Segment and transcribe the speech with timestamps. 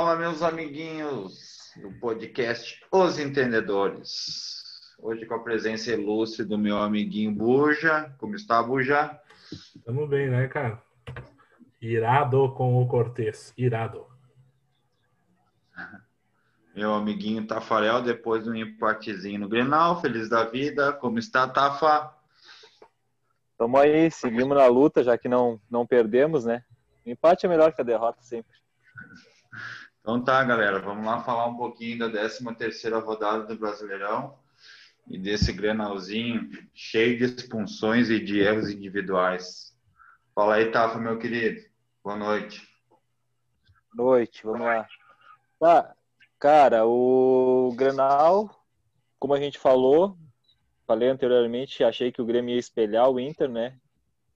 [0.00, 4.96] Fala, meus amiguinhos do podcast Os Entendedores.
[4.98, 8.10] Hoje com a presença ilustre do meu amiguinho Buja.
[8.16, 9.20] Como está, Buja?
[9.84, 10.82] Tamo bem, né, cara?
[11.82, 13.52] Irado com o Cortez.
[13.58, 14.06] Irado.
[16.74, 20.00] Meu amiguinho Tafarel, depois do um empatezinho no Grenal.
[20.00, 20.94] Feliz da vida.
[20.94, 22.10] Como está, Tafa?
[23.58, 26.64] Tamo aí, seguimos na luta, já que não, não perdemos, né?
[27.04, 28.56] O empate é melhor que a derrota sempre.
[30.00, 34.38] Então tá, galera, vamos lá falar um pouquinho da 13 terceira rodada do Brasileirão
[35.06, 39.76] e desse Grenalzinho cheio de expulsões e de erros individuais.
[40.34, 41.60] Fala aí, Tafa, meu querido.
[42.02, 42.66] Boa noite.
[43.92, 44.88] Boa noite, vamos lá.
[45.58, 45.94] Tá,
[46.38, 48.48] cara, o Grenal,
[49.18, 50.16] como a gente falou,
[50.86, 53.78] falei anteriormente, achei que o Grêmio ia espelhar o Inter, né?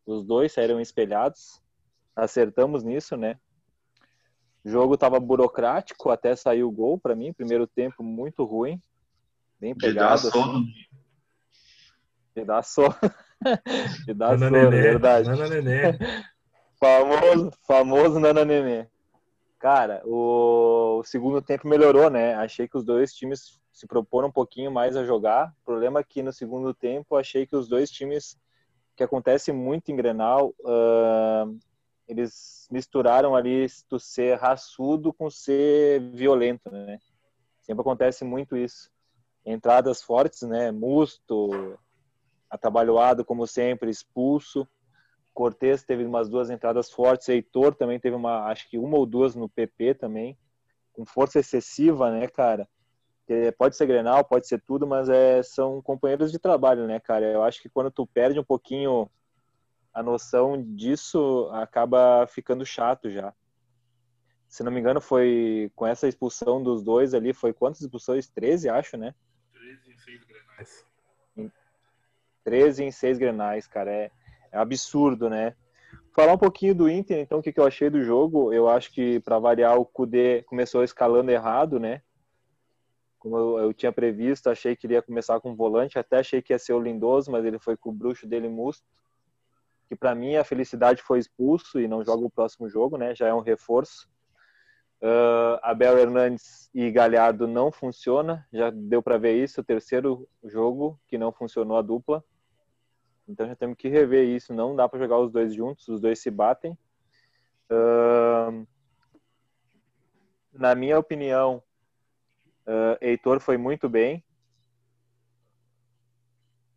[0.04, 1.62] Os dois saíram espelhados.
[2.14, 3.40] Acertamos nisso, né?
[4.64, 7.32] O jogo estava burocrático até sair o gol para mim.
[7.32, 8.80] Primeiro tempo muito ruim.
[9.60, 10.14] Bem pegado.
[10.14, 10.64] Assim.
[12.34, 13.04] De dar sono.
[14.06, 15.28] De dar sono, é verdade.
[15.28, 15.98] Nana Nenê.
[16.80, 18.86] famoso, famoso Nana Nenê.
[19.58, 22.34] Cara, o, o, segundo tempo melhorou, né?
[22.34, 25.54] Achei que os dois times se proporam um pouquinho mais a jogar.
[25.62, 28.38] O problema é que no segundo tempo achei que os dois times,
[28.96, 31.58] que acontece muito em Grenal, uh,
[32.06, 36.98] eles misturaram ali tu ser raçudo com ser violento, né?
[37.62, 38.90] Sempre acontece muito isso.
[39.44, 40.70] Entradas fortes, né?
[40.70, 41.78] Musto,
[42.50, 44.68] atabalhoado como sempre, expulso.
[45.32, 49.34] Cortez teve umas duas entradas fortes, Heitor também teve uma, acho que uma ou duas
[49.34, 50.38] no PP também,
[50.92, 52.68] com força excessiva, né, cara?
[53.58, 57.24] Pode ser Grenal, pode ser tudo, mas é, são companheiros de trabalho, né, cara?
[57.26, 59.10] Eu acho que quando tu perde um pouquinho
[59.94, 63.32] a noção disso acaba ficando chato já.
[64.48, 68.28] Se não me engano, foi com essa expulsão dos dois ali, foi quantas expulsões?
[68.28, 69.14] 13, acho, né?
[69.52, 70.86] 13 em 6 grenais.
[72.44, 73.90] 13 em 6 grenais, cara.
[73.90, 74.10] É,
[74.52, 75.54] é absurdo, né?
[76.12, 78.52] Falar um pouquinho do Inter, então, o que, que eu achei do jogo.
[78.52, 82.02] Eu acho que, para variar, o Kudê começou escalando errado, né?
[83.18, 86.52] Como eu, eu, tinha previsto, achei que ele ia começar com volante, até achei que
[86.52, 88.84] ia ser o Lindoso, mas ele foi com o bruxo dele Musto
[89.94, 93.14] que para mim a felicidade foi expulso e não joga o próximo jogo, né?
[93.14, 94.08] Já é um reforço.
[95.00, 100.98] Uh, Abel Hernandes e Galhardo não funciona, já deu para ver isso, o terceiro jogo
[101.06, 102.24] que não funcionou a dupla.
[103.28, 106.18] Então já temos que rever isso, não dá para jogar os dois juntos, os dois
[106.18, 106.76] se batem.
[107.70, 108.66] Uh,
[110.52, 111.62] na minha opinião,
[112.66, 114.24] uh, Heitor foi muito bem,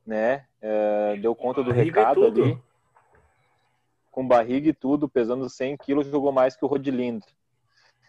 [0.05, 0.45] né?
[0.61, 2.61] Uh, deu conta do recado ali
[4.17, 7.23] com barriga e tudo, pesando 100 quilos, jogou mais que o Rodilindo.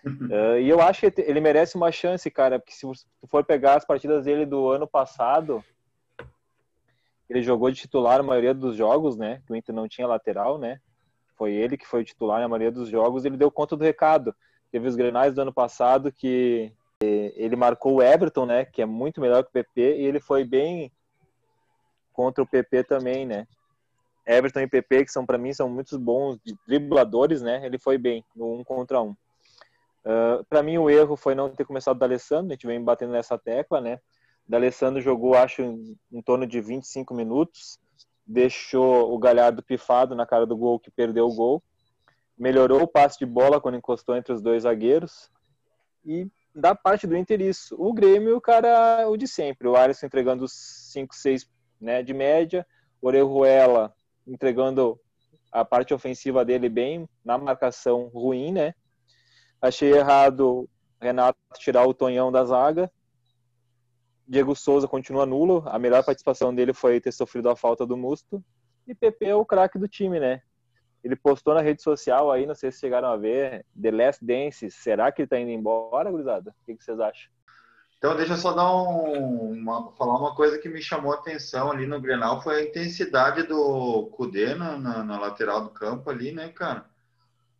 [0.06, 3.74] uh, e eu acho que ele merece uma chance, cara, porque se tu for pegar
[3.74, 5.62] as partidas dele do ano passado,
[7.28, 9.42] ele jogou de titular a maioria dos jogos, né?
[9.46, 10.80] Que o Inter não tinha lateral, né?
[11.36, 14.34] Foi ele que foi o titular na maioria dos jogos, ele deu conta do recado.
[14.72, 18.64] Teve os grenais do ano passado que ele marcou o Everton, né?
[18.64, 20.90] Que é muito melhor que o PP, e ele foi bem
[22.14, 23.46] contra o PP também, né?
[24.28, 27.64] Everton e PP, que são para mim são muitos bons dribladores, né?
[27.64, 29.12] Ele foi bem no um contra um.
[30.04, 33.12] Uh, para mim o erro foi não ter começado o D'Alessandro, a gente vem batendo
[33.12, 33.98] nessa tecla, né?
[34.46, 37.78] D'Alessandro jogou acho em, em torno de 25 minutos,
[38.26, 41.62] deixou o Galhardo pifado na cara do gol que perdeu o gol.
[42.36, 45.30] Melhorou o passe de bola quando encostou entre os dois zagueiros.
[46.04, 47.74] E da parte do Inter isso.
[47.78, 51.50] O Grêmio, o cara o de sempre, o Alisson entregando 5, 6
[51.80, 52.66] né, de média,
[53.00, 53.94] Orejuela
[54.28, 55.00] entregando
[55.50, 58.74] a parte ofensiva dele bem, na marcação ruim, né?
[59.60, 60.68] Achei errado
[61.00, 62.90] Renato tirar o Tonhão da zaga.
[64.26, 65.62] Diego Souza continua nulo.
[65.66, 68.44] A melhor participação dele foi ter sofrido a falta do Musto.
[68.86, 70.42] E PP é o craque do time, né?
[71.02, 74.70] Ele postou na rede social aí, não sei se chegaram a ver, The Last Dance.
[74.70, 76.50] Será que ele tá indo embora, gurizada?
[76.50, 77.30] O que vocês acham?
[77.98, 81.72] Então, deixa eu só dar um, uma, falar uma coisa que me chamou a atenção
[81.72, 86.30] ali no Grenal, foi a intensidade do Cudê na, na, na, lateral do campo ali,
[86.30, 86.88] né, cara?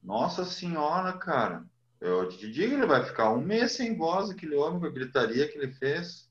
[0.00, 1.64] Nossa senhora, cara.
[2.00, 5.49] Eu te digo, ele vai ficar um mês sem voz, aquele homem com a gritaria
[5.49, 6.29] que ele fez.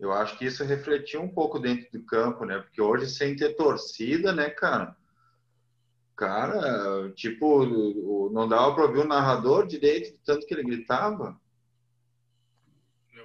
[0.00, 2.58] Eu acho que isso refletiu um pouco dentro do campo, né?
[2.58, 4.96] Porque hoje, sem ter torcida, né, cara?
[6.16, 7.66] Cara, tipo,
[8.30, 11.38] não dava para ouvir o narrador direito, tanto que ele gritava.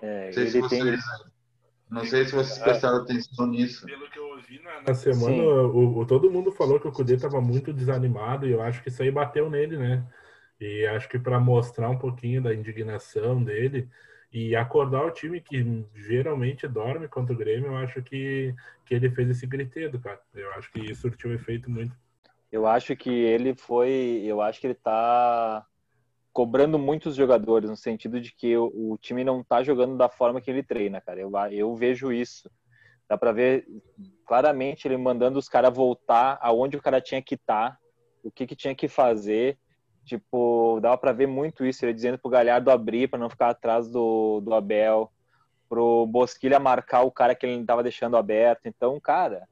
[0.01, 0.99] É, não sei se vocês, tem...
[1.89, 3.85] não sei se vocês prestaram atenção nisso.
[3.85, 7.15] Pelo que eu ouvi na, na semana, o, o, todo mundo falou que o Cudê
[7.15, 10.05] estava muito desanimado e eu acho que isso aí bateu nele, né?
[10.59, 13.89] E acho que para mostrar um pouquinho da indignação dele
[14.31, 18.53] e acordar o time que geralmente dorme contra o Grêmio, eu acho que,
[18.85, 20.19] que ele fez esse griteiro, cara.
[20.35, 21.95] Eu acho que isso surtiu efeito muito.
[22.51, 24.21] Eu acho que ele foi.
[24.23, 25.65] Eu acho que ele tá
[26.31, 30.39] cobrando muitos jogadores, no sentido de que o, o time não tá jogando da forma
[30.39, 31.19] que ele treina, cara.
[31.19, 32.49] Eu, eu vejo isso.
[33.07, 33.65] Dá para ver
[34.25, 37.77] claramente ele mandando os caras voltar aonde o cara tinha que estar, tá,
[38.23, 39.57] o que, que tinha que fazer.
[40.05, 43.89] Tipo, dava para ver muito isso, ele dizendo pro Galhardo abrir para não ficar atrás
[43.89, 45.11] do, do Abel,
[45.67, 48.65] pro Bosquilha marcar o cara que ele tava deixando aberto.
[48.65, 49.47] Então, cara,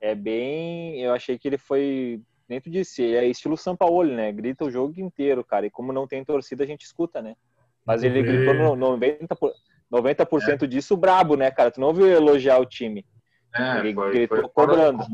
[0.00, 1.00] é bem.
[1.00, 3.14] Eu achei que ele foi dentro de si.
[3.14, 4.30] É estilo São Paulo, né?
[4.32, 5.66] Grita o jogo inteiro, cara.
[5.66, 7.34] E como não tem torcida, a gente escuta, né?
[7.84, 9.52] Mas ele gritou no 90%,
[9.90, 10.22] 90
[10.64, 10.68] é.
[10.68, 11.70] disso brabo, né, cara?
[11.70, 13.04] Tu não ouviu elogiar o time.
[13.54, 15.04] É, ele foi, gritou foi cobrando.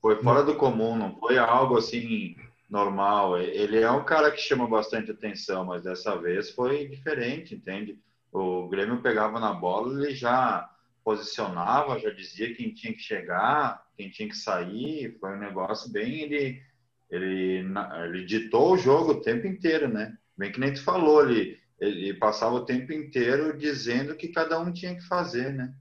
[0.00, 2.36] Foi fora do comum, não foi algo assim
[2.68, 3.38] normal.
[3.38, 7.98] Ele é um cara que chama bastante atenção, mas dessa vez foi diferente, entende?
[8.32, 10.70] O Grêmio pegava na bola, ele já
[11.10, 15.16] posicionava, já dizia quem tinha que chegar, quem tinha que sair.
[15.18, 16.20] Foi um negócio bem.
[16.20, 16.62] Ele,
[17.10, 17.64] ele,
[18.04, 20.16] ele ditou o jogo o tempo inteiro, né?
[20.38, 24.72] Bem que nem tu falou, ele, ele passava o tempo inteiro dizendo que cada um
[24.72, 25.74] tinha que fazer, né?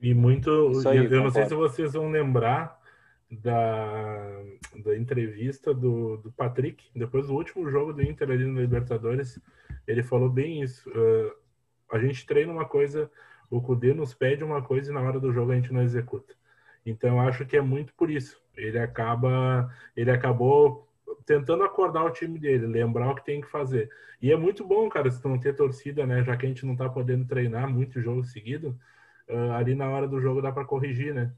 [0.00, 0.50] E muito.
[0.86, 1.24] Aí, eu concordo.
[1.24, 2.80] não sei se vocês vão lembrar
[3.30, 4.42] da,
[4.84, 9.40] da entrevista do, do Patrick, depois do último jogo do Inter ali no Libertadores.
[9.86, 10.88] Ele falou bem isso.
[10.90, 11.32] Uh,
[11.90, 13.10] a gente treina uma coisa,
[13.52, 16.34] o Cudê nos pede uma coisa e na hora do jogo a gente não executa.
[16.86, 18.40] Então acho que é muito por isso.
[18.56, 20.88] Ele acaba, ele acabou
[21.26, 23.90] tentando acordar o time dele, lembrar o que tem que fazer.
[24.22, 26.24] E é muito bom, cara, se não ter torcida, né?
[26.24, 28.78] Já que a gente não tá podendo treinar muito jogo seguido,
[29.28, 31.30] uh, ali na hora do jogo dá para corrigir, né?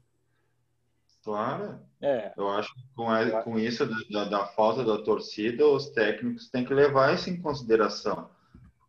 [1.21, 1.79] Claro.
[2.01, 2.31] É.
[2.37, 6.63] Eu acho que com, a, com isso da, da, falta da torcida, os técnicos têm
[6.63, 8.29] que levar isso em consideração.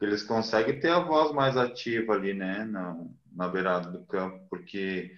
[0.00, 2.64] Eles conseguem ter a voz mais ativa ali, né?
[2.64, 2.96] Na,
[3.32, 5.16] na beirada do campo, porque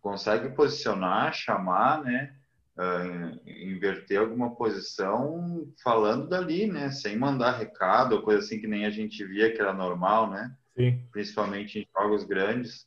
[0.00, 2.34] consegue posicionar, chamar, né?
[2.78, 6.90] uh, inverter alguma posição falando dali, né?
[6.90, 10.54] Sem mandar recado, ou coisa assim que nem a gente via que era normal, né?
[10.76, 11.02] Sim.
[11.10, 12.86] Principalmente em jogos grandes.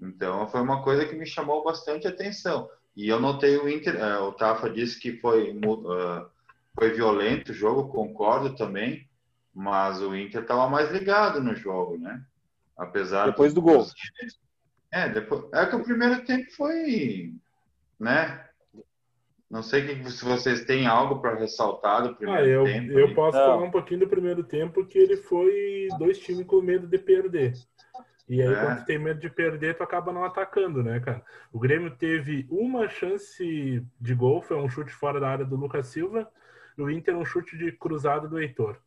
[0.00, 2.68] Então foi uma coisa que me chamou bastante atenção.
[2.96, 6.26] E eu notei o Inter, uh, o Tafa disse que foi, uh,
[6.74, 9.08] foi violento o jogo, concordo também,
[9.54, 12.22] mas o Inter estava mais ligado no jogo, né?
[12.76, 13.86] Apesar depois do gol.
[14.90, 17.32] É, depois, é que o primeiro tempo foi,
[17.98, 18.44] né?
[19.50, 22.98] Não sei se vocês têm algo para ressaltar do primeiro ah, eu, tempo.
[22.98, 23.46] Eu posso Não.
[23.46, 27.52] falar um pouquinho do primeiro tempo, que ele foi dois times com medo de perder.
[28.28, 28.60] E aí, é.
[28.60, 31.22] quando tem medo de perder, tu acaba não atacando, né, cara?
[31.52, 35.86] O Grêmio teve uma chance de gol, foi um chute fora da área do Lucas
[35.88, 36.28] Silva,
[36.76, 38.78] e o Inter um chute de cruzado do Heitor.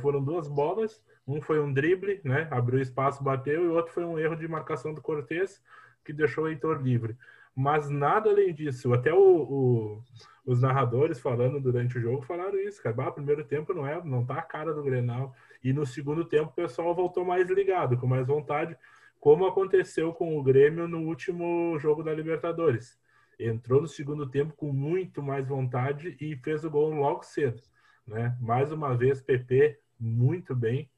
[0.00, 2.48] Foram duas bolas, um foi um drible, né?
[2.50, 5.62] Abriu espaço, bateu, e o outro foi um erro de marcação do Cortez,
[6.04, 7.16] que deixou o Heitor livre
[7.58, 8.94] mas nada além disso.
[8.94, 10.02] Até o, o,
[10.46, 12.94] os narradores falando durante o jogo falaram isso, cara.
[13.08, 15.34] Ah, primeiro tempo não é, não tá a cara do Grenal.
[15.62, 18.78] E no segundo tempo o pessoal voltou mais ligado, com mais vontade,
[19.18, 22.96] como aconteceu com o Grêmio no último jogo da Libertadores.
[23.40, 27.60] Entrou no segundo tempo com muito mais vontade e fez o gol logo cedo,
[28.08, 28.36] né?
[28.40, 30.90] Mais uma vez PP muito bem,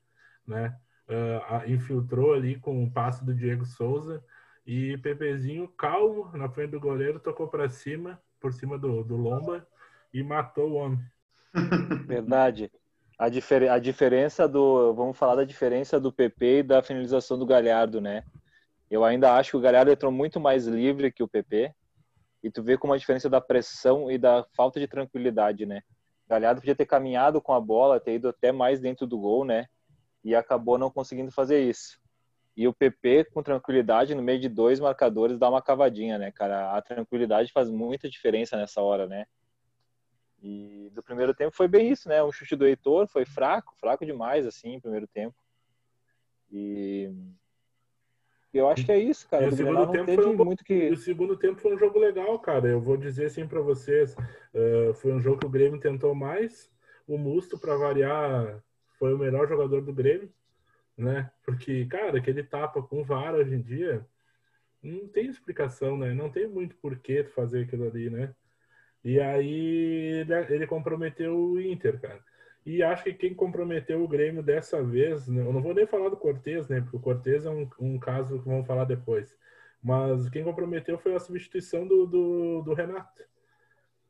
[0.47, 0.77] né?
[1.09, 4.25] Uh, infiltrou ali com o passe do Diego Souza
[4.65, 9.67] e Pepezinho, calmo, na frente do goleiro, tocou para cima, por cima do, do Lomba,
[10.15, 11.01] e matou o homem.
[12.07, 12.71] Verdade.
[13.19, 14.95] A, difer a diferença do.
[14.95, 18.23] Vamos falar da diferença do PP e da finalização do Galhardo, né?
[18.89, 21.75] Eu ainda acho que o Galhardo entrou muito mais livre que o PP.
[22.43, 25.83] E tu vê como a diferença da pressão e da falta de tranquilidade, né?
[26.31, 29.67] Galhardo podia ter caminhado com a bola, ter ido até mais dentro do gol, né?
[30.23, 32.01] E acabou não conseguindo fazer isso.
[32.57, 36.77] E o PP, com tranquilidade, no meio de dois marcadores, dá uma cavadinha, né, cara?
[36.77, 39.27] A tranquilidade faz muita diferença nessa hora, né?
[40.41, 42.23] E do primeiro tempo foi bem isso, né?
[42.23, 45.37] O chute do Heitor foi fraco, fraco demais, assim, primeiro tempo.
[46.49, 47.13] E
[48.53, 49.49] eu acho que é isso, cara.
[49.49, 50.45] o segundo tempo foi um...
[50.45, 50.91] muito que...
[50.91, 52.69] O segundo tempo foi um jogo legal, cara.
[52.69, 56.71] Eu vou dizer assim para vocês, uh, foi um jogo que o Grêmio tentou mais.
[57.07, 58.63] O Musto, para variar,
[58.99, 60.31] foi o melhor jogador do Grêmio
[61.01, 61.31] né?
[61.45, 64.07] Porque, cara, aquele tapa com VAR hoje em dia
[64.83, 66.15] não tem explicação, né?
[66.15, 68.35] Não tem muito porquê fazer aquilo ali, né?
[69.03, 72.23] E aí ele, ele comprometeu o Inter, cara.
[72.65, 75.41] E acho que quem comprometeu o Grêmio dessa vez, né?
[75.41, 76.81] eu não vou nem falar do Cortez, né?
[76.81, 79.35] Porque o Cortez é um, um caso que vamos falar depois.
[79.83, 83.23] Mas quem comprometeu foi a substituição do, do, do Renato.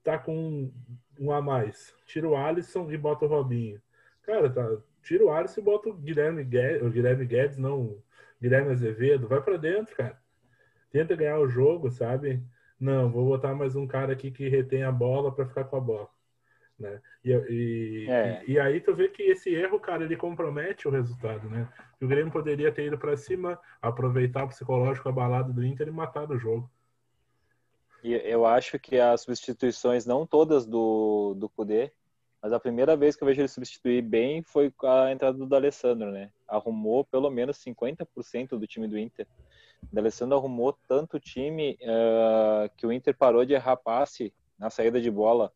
[0.03, 0.73] Tá com
[1.19, 1.95] um a mais.
[2.07, 3.81] Tira o Alisson e bota o Robinho.
[4.23, 8.03] Cara, tá, tira o Alisson e bota o Guilherme Guedes, o Guilherme Guedes, não, o
[8.41, 10.21] Guilherme Azevedo, vai para dentro, cara.
[10.91, 12.43] Tenta ganhar o jogo, sabe?
[12.79, 15.81] Não, vou botar mais um cara aqui que retém a bola para ficar com a
[15.81, 16.09] bola.
[16.81, 16.99] Né?
[17.23, 18.43] E, e, é.
[18.47, 21.69] e, e, aí tu vê que esse erro, cara, ele compromete o resultado, né?
[22.01, 26.31] o Grêmio poderia ter ido para cima, aproveitar o psicológico abalado do Inter e matar
[26.31, 26.71] o jogo.
[28.03, 31.93] E eu acho que as substituições, não todas do, do Kudê,
[32.43, 36.11] mas a primeira vez que eu vejo ele substituir bem foi a entrada do D'Alessandro,
[36.11, 36.31] né?
[36.49, 39.27] Arrumou pelo menos 50% do time do Inter.
[39.83, 44.99] O D'Alessandro arrumou tanto time uh, que o Inter parou de errar passe na saída
[44.99, 45.53] de bola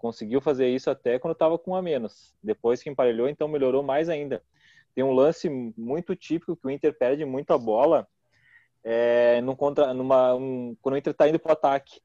[0.00, 2.34] conseguiu fazer isso até quando estava com a menos.
[2.42, 4.42] Depois que emparelhou, então melhorou mais ainda.
[4.94, 8.08] Tem um lance muito típico que o Inter perde muito a bola
[8.82, 12.00] é, num contra, numa, um, quando o Inter está indo para o ataque.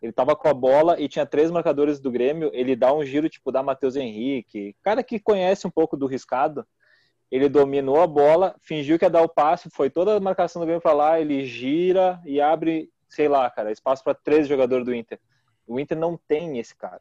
[0.00, 2.50] Ele estava com a bola e tinha três marcadores do Grêmio.
[2.52, 6.66] Ele dá um giro tipo da Matheus Henrique, cara que conhece um pouco do riscado.
[7.30, 10.66] Ele dominou a bola, fingiu que ia dar o passe, foi toda a marcação do
[10.66, 11.20] Grêmio para lá.
[11.20, 15.18] Ele gira e abre, sei lá, cara, espaço para três jogadores do Inter.
[15.66, 17.00] O Inter não tem esse cara.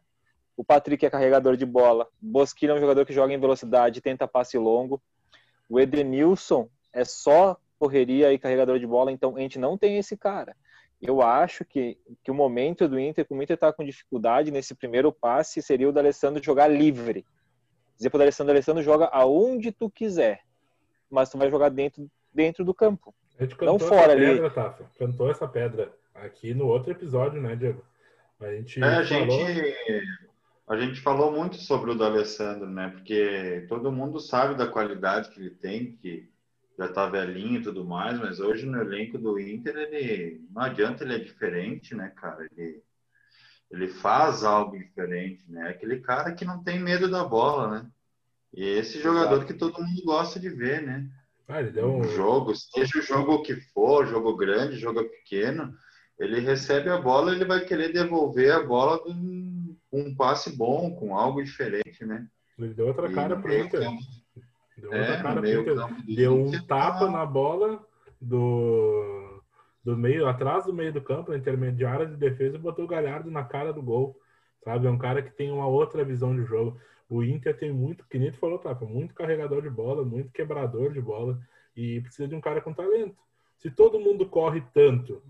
[0.55, 2.07] O Patrick é carregador de bola.
[2.21, 5.01] Bosquilha é um jogador que joga em velocidade, tenta passe longo.
[5.69, 10.15] O Edenilson é só correria e carregador de bola, então a gente não tem esse
[10.15, 10.55] cara.
[11.01, 14.73] Eu acho que, que o momento do Inter, como o Inter está com dificuldade nesse
[14.73, 17.25] primeiro passe, seria o da Alessandro jogar livre.
[17.97, 20.41] Dizer para o Alessandro, Alessandro joga aonde tu quiser,
[21.09, 23.13] mas tu vai jogar dentro, dentro do campo.
[23.37, 24.27] A gente não fora ali.
[24.27, 24.85] Pedra, Tafa.
[24.97, 27.83] Cantou essa pedra aqui no outro episódio, né, Diego?
[28.39, 29.39] A gente, é, a falou...
[30.73, 32.89] a gente falou muito sobre o D'Alessandro, né?
[32.89, 36.29] Porque todo mundo sabe da qualidade que ele tem, que
[36.77, 41.03] já tá velhinho e tudo mais, mas hoje no elenco do Inter, ele não adianta
[41.03, 42.47] ele é diferente, né, cara?
[42.51, 42.81] Ele,
[43.69, 45.69] ele faz algo diferente, né?
[45.69, 47.87] Aquele cara que não tem medo da bola, né?
[48.53, 51.07] E esse jogador que todo mundo gosta de ver, né?
[51.47, 55.73] Ah, deu um jogo, seja o jogo que for, jogo grande, jogo pequeno,
[56.17, 59.13] ele recebe a bola, ele vai querer devolver a bola do
[59.93, 62.27] com um passe bom, com algo diferente, né?
[62.57, 63.79] Ele deu outra cara pro Inter.
[64.75, 65.75] Deu outra é, cara pro Inter.
[66.15, 67.11] Deu um tapa tá...
[67.11, 67.85] na bola
[68.19, 69.39] do,
[69.83, 73.29] do meio, atrás do meio do campo, na intermediária de defesa, e botou o Galhardo
[73.29, 74.19] na cara do gol.
[74.63, 74.87] Sabe?
[74.87, 76.75] É um cara que tem uma outra visão de jogo.
[77.07, 80.91] O Inter tem muito, que nem tu falou, Tapa, muito carregador de bola, muito quebrador
[80.91, 81.39] de bola,
[81.77, 83.15] e precisa de um cara com talento.
[83.59, 85.21] Se todo mundo corre tanto,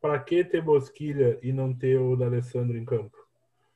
[0.00, 3.19] para que ter Bosquilha e não ter o D'Alessandro em campo?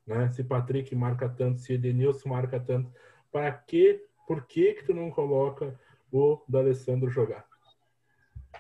[0.07, 0.31] Né?
[0.31, 2.91] Se Patrick marca tanto, se Edenilson marca tanto,
[3.33, 5.79] para que, por que que tu não coloca
[6.13, 7.45] o D'Alessandro jogar?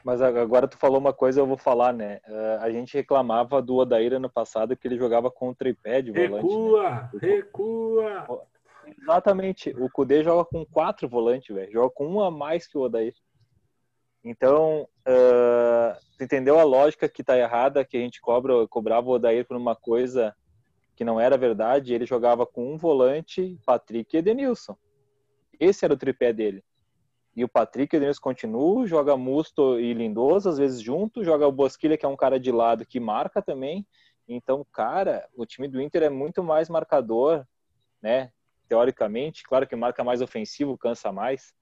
[0.04, 2.20] Mas agora tu falou uma coisa, eu vou falar, né?
[2.28, 6.10] Uh, a gente reclamava do Odair ano passado que ele jogava com o tripé de
[6.10, 6.46] volante.
[6.46, 6.90] Recua!
[6.90, 7.20] Né?
[7.20, 8.46] Recua!
[9.00, 9.70] Exatamente.
[9.78, 11.72] O Kudê joga com quatro volantes, velho.
[11.72, 13.14] Joga com um a mais que o Odair.
[14.22, 19.12] Então, uh, tu entendeu a lógica que tá errada, que a gente cobra, cobrava o
[19.12, 20.34] Odair por uma coisa
[20.94, 24.76] que não era verdade, ele jogava com um volante, Patrick e Edenilson.
[25.58, 26.62] Esse era o tripé dele.
[27.36, 31.46] E o Patrick e o Edenilson continuam, joga Musto e Lindoso, às vezes junto, joga
[31.46, 33.86] o Bosquilha, que é um cara de lado que marca também.
[34.28, 37.44] Então, cara, o time do Inter é muito mais marcador,
[38.00, 38.30] né?
[38.68, 41.54] Teoricamente, claro que marca mais ofensivo, cansa mais,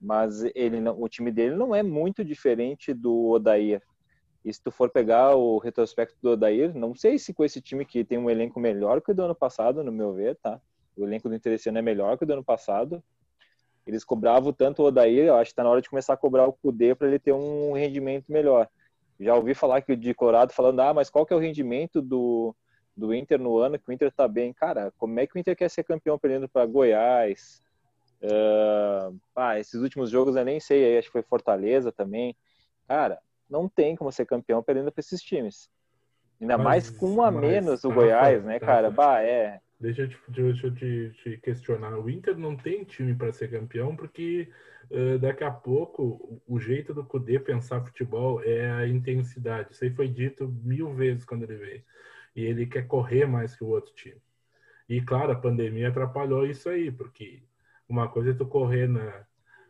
[0.00, 3.82] mas ele não, o time dele não é muito diferente do Odair.
[4.48, 7.84] E se tu for pegar o retrospecto do Odair, não sei se com esse time
[7.84, 10.58] que tem um elenco melhor que o do ano passado, no meu ver, tá?
[10.96, 13.04] O elenco do Interessante é melhor que o do ano passado.
[13.86, 16.46] Eles cobravam tanto o Odair, eu acho que tá na hora de começar a cobrar
[16.46, 18.66] o Kudê para ele ter um rendimento melhor.
[19.20, 22.00] Já ouvi falar que o de Colorado falando, ah, mas qual que é o rendimento
[22.00, 22.56] do,
[22.96, 24.54] do Inter no ano que o Inter tá bem?
[24.54, 27.62] Cara, como é que o Inter quer ser campeão perdendo para Goiás?
[28.22, 32.34] Uh, ah, esses últimos jogos eu nem sei, acho que foi Fortaleza também.
[32.86, 35.70] Cara, não tem como ser campeão perdendo para esses times.
[36.40, 38.90] Ainda mas, mais com um a menos o Goiás, né, cara?
[38.90, 39.60] Bah, é.
[39.80, 41.96] Deixa eu, te, deixa eu te, te, questionar.
[41.98, 44.48] O Inter não tem time para ser campeão porque
[44.90, 49.72] uh, daqui a pouco o jeito do Cudê pensar futebol é a intensidade.
[49.72, 51.82] Isso aí foi dito mil vezes quando ele veio.
[52.34, 54.20] E ele quer correr mais que o outro time.
[54.88, 57.42] E claro, a pandemia atrapalhou isso aí, porque
[57.88, 59.26] uma coisa é tu correr na,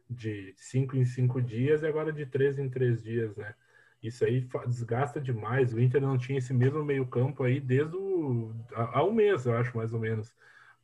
[0.08, 3.54] de cinco em cinco dias e agora de três em três dias, né?
[4.02, 5.74] Isso aí desgasta demais.
[5.74, 9.76] O Inter não tinha esse mesmo meio-campo aí desde o, há, um mês, eu acho,
[9.76, 10.32] mais ou menos.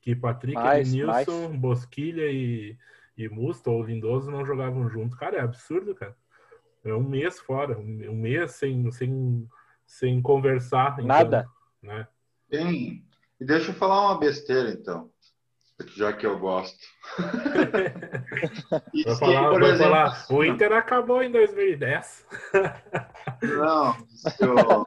[0.00, 1.61] Que Patrick, mais, Nilson, mais.
[1.61, 2.76] Bosquilha e,
[3.16, 5.16] e Musto ou Lindoso não jogavam junto.
[5.16, 6.16] Cara, é absurdo, cara.
[6.85, 9.49] É um mês fora, um mês sem, sem,
[9.87, 10.99] sem conversar.
[11.02, 11.49] Nada.
[11.80, 12.09] Então, né?
[12.50, 13.06] Tem.
[13.40, 15.11] E deixa eu falar uma besteira, então.
[15.96, 16.78] Já que eu gosto.
[19.06, 22.26] Vou falar, por exemplo, falar, o Inter acabou em 2010.
[23.42, 23.96] Não,
[24.40, 24.86] eu,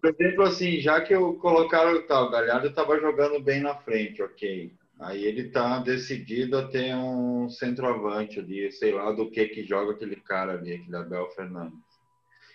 [0.00, 4.22] por exemplo, assim, já que eu colocaram tá, o Galhardo estava jogando bem na frente,
[4.22, 4.72] ok.
[5.00, 9.92] Aí ele tá decidido a ter um centroavante ali, sei lá do que que joga
[9.92, 11.78] aquele cara ali, aquele Abel Fernandes.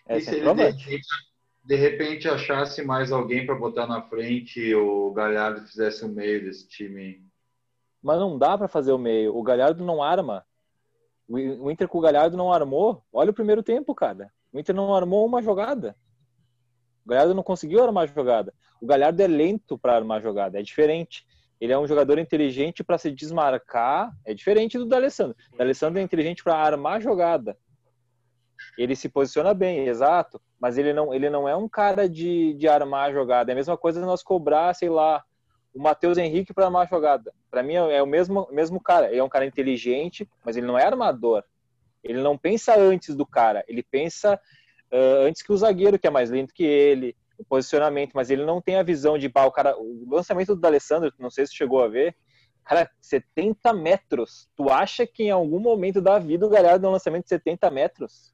[0.08, 1.08] É e se ele de repente,
[1.64, 6.44] de repente achasse mais alguém para botar na frente e o Galhardo fizesse o meio
[6.44, 7.25] desse time?
[8.06, 9.36] Mas não dá para fazer o meio.
[9.36, 10.46] O Galhardo não arma.
[11.28, 13.04] O Inter com o Galhardo não armou.
[13.12, 14.32] Olha o primeiro tempo, cara.
[14.54, 15.96] O Inter não armou uma jogada.
[17.04, 18.54] O Galhardo não conseguiu armar a jogada.
[18.80, 20.60] O Galhardo é lento para armar a jogada.
[20.60, 21.26] É diferente.
[21.60, 24.16] Ele é um jogador inteligente para se desmarcar.
[24.24, 25.36] É diferente do D'Alessandro.
[25.54, 27.58] O D'Alessandro é inteligente para armar a jogada.
[28.78, 30.40] Ele se posiciona bem, exato.
[30.60, 33.52] Mas ele não, ele não é um cara de, de armar a jogada.
[33.52, 35.24] É a mesma coisa nós cobrar, sei lá,
[35.76, 37.34] o Matheus Henrique para armar a jogada.
[37.52, 39.12] Para mim é o mesmo, mesmo cara.
[39.12, 41.44] Ele é um cara inteligente, mas ele não é armador.
[42.02, 43.64] Ele não pensa antes do cara.
[43.68, 44.40] Ele pensa
[44.92, 48.14] uh, antes que o zagueiro, que é mais lento que ele, o posicionamento.
[48.14, 49.52] Mas ele não tem a visão de, pá, o.
[50.08, 52.16] O lançamento do Alessandro, não sei se chegou a ver.
[52.64, 54.48] Cara, 70 metros.
[54.56, 57.70] Tu acha que em algum momento da vida o Galhardo dá um lançamento de 70
[57.70, 58.34] metros?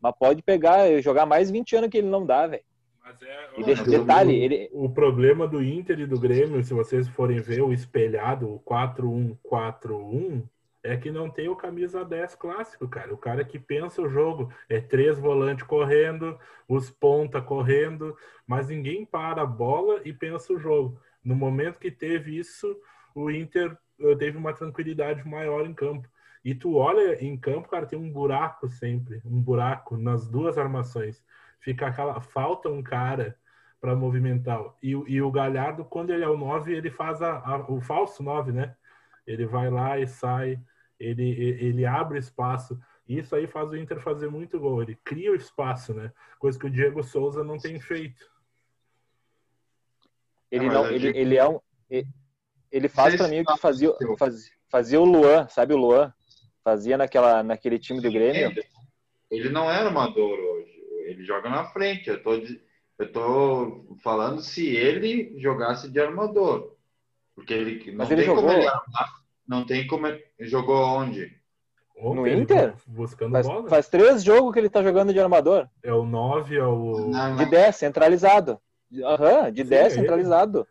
[0.00, 2.62] Mas pode pegar, jogar mais 20 anos que ele não dá, velho.
[3.06, 4.70] Mas é, e deixa, detalhe, o, ele...
[4.72, 10.42] o problema do Inter e do Grêmio, se vocês forem ver o espelhado, o 4-1-4-1,
[10.82, 13.14] é que não tem o camisa 10 clássico, cara.
[13.14, 16.36] O cara que pensa o jogo é três volantes correndo,
[16.68, 21.00] os ponta correndo, mas ninguém para a bola e pensa o jogo.
[21.24, 22.76] No momento que teve isso,
[23.14, 26.08] o Inter eh, teve uma tranquilidade maior em campo.
[26.44, 31.22] E tu olha em campo, cara, tem um buraco sempre, um buraco nas duas armações
[31.60, 33.36] fica aquela falta um cara
[33.80, 34.60] para movimentar.
[34.82, 38.22] E, e, o Galhardo, quando ele é o 9, ele faz a, a, o falso
[38.22, 38.74] 9, né?
[39.26, 40.58] Ele vai lá e sai,
[40.98, 41.28] ele,
[41.60, 42.78] ele abre espaço.
[43.08, 44.82] Isso aí faz o Inter fazer muito gol.
[44.82, 46.12] Ele cria o espaço, né?
[46.38, 48.24] Coisa que o Diego Souza não tem feito.
[50.50, 51.60] Ele não, ele, ele é um.
[52.70, 56.12] Ele faz para mim o que fazia, fazia, fazia o Luan, sabe o Luan?
[56.62, 58.52] Fazia naquela, naquele time do Grêmio.
[59.30, 60.55] Ele não era amador hoje
[61.06, 62.10] ele joga na frente.
[62.10, 66.74] Eu tô, eu tô falando se ele jogasse de armador.
[67.34, 68.44] Porque ele não Mas ele tem jogou...
[68.44, 69.14] como ele armar,
[69.46, 71.36] não tem como ele jogou onde?
[71.98, 72.74] No Inter?
[72.86, 73.68] Buscando faz, bola.
[73.68, 75.66] faz três jogos que ele tá jogando de armador.
[75.82, 77.08] É o 9, é o.
[77.08, 78.60] Não, de 10, centralizado.
[79.02, 80.58] Aham, uhum, de Sim, 10, é centralizado.
[80.58, 80.66] Ele.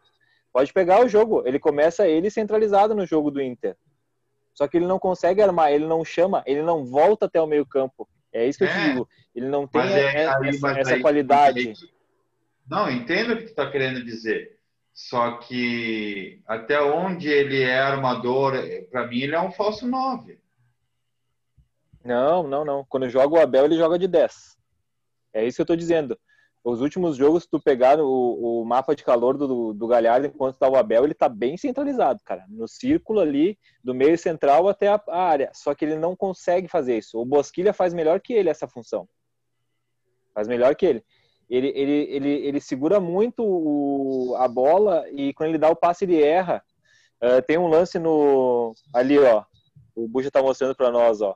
[0.54, 1.42] Pode pegar o jogo.
[1.46, 3.76] Ele começa ele centralizado no jogo do Inter.
[4.54, 8.08] Só que ele não consegue armar, ele não chama, ele não volta até o meio-campo.
[8.36, 9.10] É isso que é, eu te digo.
[9.34, 11.74] Ele não tem é, aí, essa, essa aí, qualidade.
[12.70, 14.60] Não, entendo o que tu está querendo dizer.
[14.94, 18.54] Só que até onde ele é armador,
[18.92, 20.38] para mim ele é um falso 9.
[22.04, 22.86] Não, não, não.
[22.86, 24.58] Quando joga o Abel, ele joga de 10.
[25.34, 26.20] É isso que eu estou dizendo
[26.66, 30.58] os últimos jogos, se tu pegar o, o mapa de calor do, do Galhardo enquanto
[30.58, 32.44] tá o Abel, ele tá bem centralizado, cara.
[32.50, 35.52] No círculo ali, do meio central até a, a, área.
[35.54, 37.22] Só que ele não consegue fazer isso.
[37.22, 39.08] O Bosquilha faz melhor que ele essa função.
[40.34, 41.06] Faz melhor que ele.
[41.48, 46.06] Ele, ele, ele, ele segura muito o, a bola e quando ele dá o passe,
[46.06, 46.64] ele erra.
[47.24, 48.74] Uh, tem um lance no.
[48.92, 49.44] Ali, ó.
[49.96, 51.36] O Buja tá mostrando para nós, ó.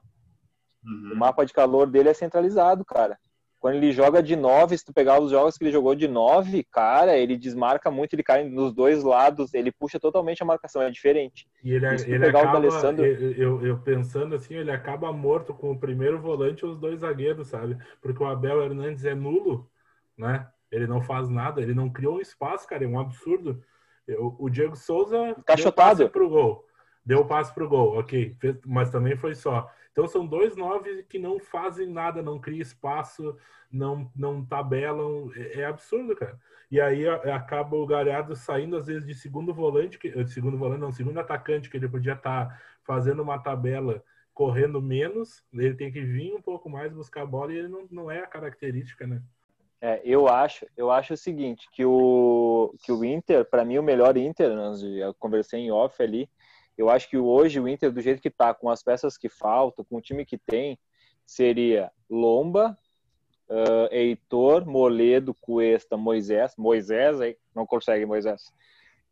[0.84, 1.12] Uhum.
[1.14, 3.20] O mapa de calor dele é centralizado, cara.
[3.60, 6.64] Quando ele joga de 9, se tu pegar os jogos que ele jogou de 9,
[6.72, 10.90] cara, ele desmarca muito, ele cai nos dois lados, ele puxa totalmente a marcação, é
[10.90, 11.46] diferente.
[11.62, 13.06] E ele, e ele acaba, Alessandro...
[13.06, 17.50] eu, eu, pensando assim, ele acaba morto com o primeiro volante e os dois zagueiros,
[17.50, 17.78] sabe?
[18.02, 19.70] Porque o Abel Hernandes é nulo,
[20.18, 20.48] né?
[20.72, 23.62] Ele não faz nada, ele não criou um espaço, cara, é um absurdo.
[24.38, 26.66] O Diego Souza deu passe pro gol.
[27.06, 28.36] Deu passe pro gol, ok.
[28.66, 29.70] Mas também foi só.
[29.92, 33.38] Então são dois nove que não fazem nada, não cria espaço,
[33.72, 35.32] não, não tabelam.
[35.36, 36.40] É, é absurdo, cara.
[36.72, 40.92] E aí acaba o Galhardo saindo, às vezes, de segundo volante, que, segundo volante, não,
[40.92, 44.04] segundo atacante, que ele podia estar tá fazendo uma tabela
[44.40, 47.88] correndo menos, ele tem que vir um pouco mais buscar a bola e ele não,
[47.92, 49.22] não é a característica, né?
[49.82, 53.84] É, eu acho, eu acho o seguinte, que o, que o Inter, para mim o
[53.84, 54.52] melhor Inter,
[54.98, 56.30] eu conversei em off ali,
[56.80, 59.84] eu acho que hoje o Inter, do jeito que está, com as peças que faltam,
[59.84, 60.80] com o time que tem,
[61.26, 62.78] seria Lomba,
[63.50, 68.54] uh, Heitor, Moledo, Cuesta, Moisés, Moisés, aí não consegue Moisés,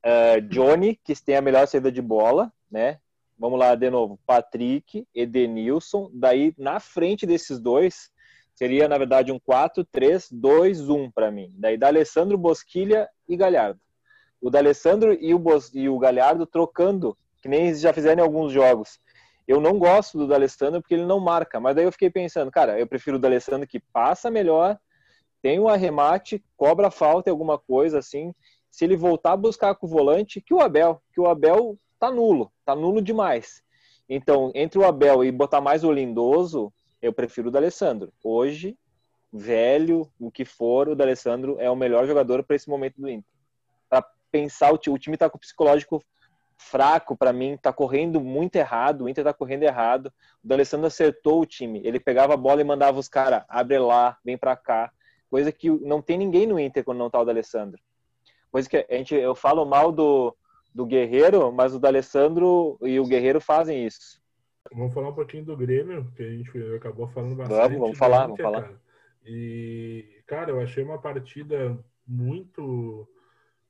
[0.06, 3.00] uh, Johnny, que tem a melhor saída de bola, né?
[3.38, 8.10] Vamos lá de novo, Patrick, Edenilson, daí na frente desses dois
[8.56, 11.54] seria na verdade um 4 3 2 1 para mim.
[11.58, 13.80] Daí da Alessandro Bosquilha e Galhardo.
[14.42, 17.16] o D'Alessandro e o, e o Galhardo trocando,
[17.48, 19.00] que nem já fizeram em alguns jogos.
[19.48, 22.78] Eu não gosto do D'Alessandro porque ele não marca, mas daí eu fiquei pensando, cara,
[22.78, 24.78] eu prefiro o D'Alessandro que passa melhor,
[25.42, 28.34] tem um arremate, cobra falta alguma coisa assim.
[28.70, 32.12] Se ele voltar a buscar com o volante, que o Abel, que o Abel tá
[32.12, 33.64] nulo, tá nulo demais.
[34.10, 38.12] Então, entre o Abel e botar mais o Lindoso, eu prefiro o D'Alessandro.
[38.22, 38.78] Hoje,
[39.32, 43.32] velho, o que for, o D'Alessandro é o melhor jogador para esse momento do Inter.
[43.90, 46.04] Para pensar, o time está com o psicológico
[46.58, 50.12] fraco para mim, tá correndo muito errado, o Inter tá correndo errado.
[50.44, 54.18] O D'Alessandro acertou o time, ele pegava a bola e mandava os caras, abre lá,
[54.24, 54.92] vem para cá.
[55.30, 57.80] Coisa que não tem ninguém no Inter quando não tá o D'Alessandro.
[58.52, 60.36] Coisa que a gente, eu falo mal do,
[60.74, 64.22] do Guerreiro, mas o D'Alessandro e o Guerreiro fazem isso.
[64.74, 67.60] Vamos falar um pouquinho do Grêmio, que a gente acabou falando bastante.
[67.60, 68.62] Vamos, vamos falar, Inter, vamos falar.
[68.64, 68.82] Cara.
[69.26, 73.08] E, cara, eu achei uma partida muito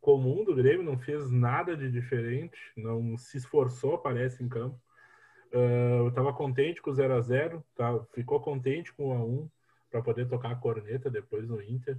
[0.01, 4.79] comum do Grêmio, não fez nada de diferente, não se esforçou, parece, em campo.
[5.51, 7.97] Uh, eu estava contente com o 0 a 0 tá?
[8.13, 9.49] ficou contente com o 1 a 1
[9.89, 11.97] para poder tocar a corneta depois no Inter.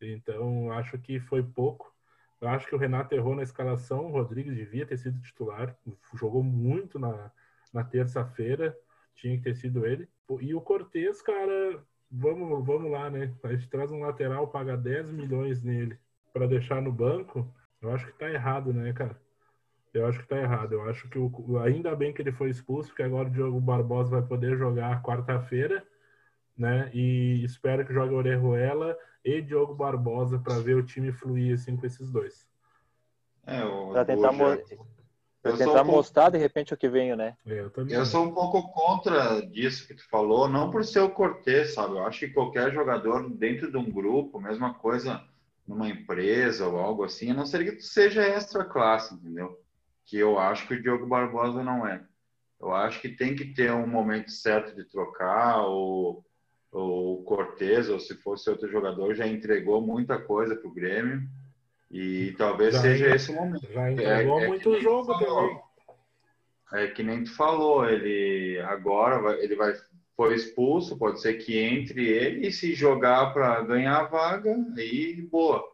[0.00, 1.94] Então, acho que foi pouco.
[2.40, 5.76] Eu acho que o Renato errou na escalação, o Rodrigues devia ter sido titular,
[6.14, 7.30] jogou muito na,
[7.72, 8.76] na terça-feira,
[9.14, 10.08] tinha que ter sido ele.
[10.40, 13.34] E o Cortez, cara, vamos, vamos lá, né?
[13.42, 15.98] A gente traz um lateral, paga 10 milhões nele
[16.32, 19.16] para deixar no banco, eu acho que tá errado, né, cara?
[19.92, 20.72] Eu acho que tá errado.
[20.72, 24.10] Eu acho que o, ainda bem que ele foi expulso, porque agora o Diogo Barbosa
[24.10, 25.84] vai poder jogar quarta-feira,
[26.56, 26.90] né?
[26.94, 31.86] E espero que jogue Orejuela e Diogo Barbosa para ver o time fluir assim com
[31.86, 32.46] esses dois.
[33.46, 33.60] É,
[33.92, 34.44] para tentar, mo
[35.42, 36.36] pra tentar um mostrar pouco...
[36.36, 37.36] de repente o que venho, né?
[37.46, 41.10] É, eu, eu sou um pouco contra disso que tu falou, não por ser o
[41.10, 41.94] Cortez, sabe?
[41.94, 45.24] Eu acho que qualquer jogador dentro de um grupo, mesma coisa
[45.66, 49.58] numa empresa ou algo assim, a não ser que tu seja extra classe, entendeu?
[50.04, 52.02] Que eu acho que o Diogo Barbosa não é.
[52.60, 56.24] Eu acho que tem que ter um momento certo de trocar, ou
[56.72, 61.22] o Cortez, ou se fosse outro jogador, já entregou muita coisa para o Grêmio,
[61.90, 63.66] e talvez já seja esse o momento.
[63.72, 65.60] Já entregou é, é muito jogo também.
[66.72, 69.74] É que nem tu falou, ele agora ele vai
[70.20, 75.22] foi expulso, pode ser que entre ele e se jogar para ganhar a vaga, aí
[75.22, 75.66] boa.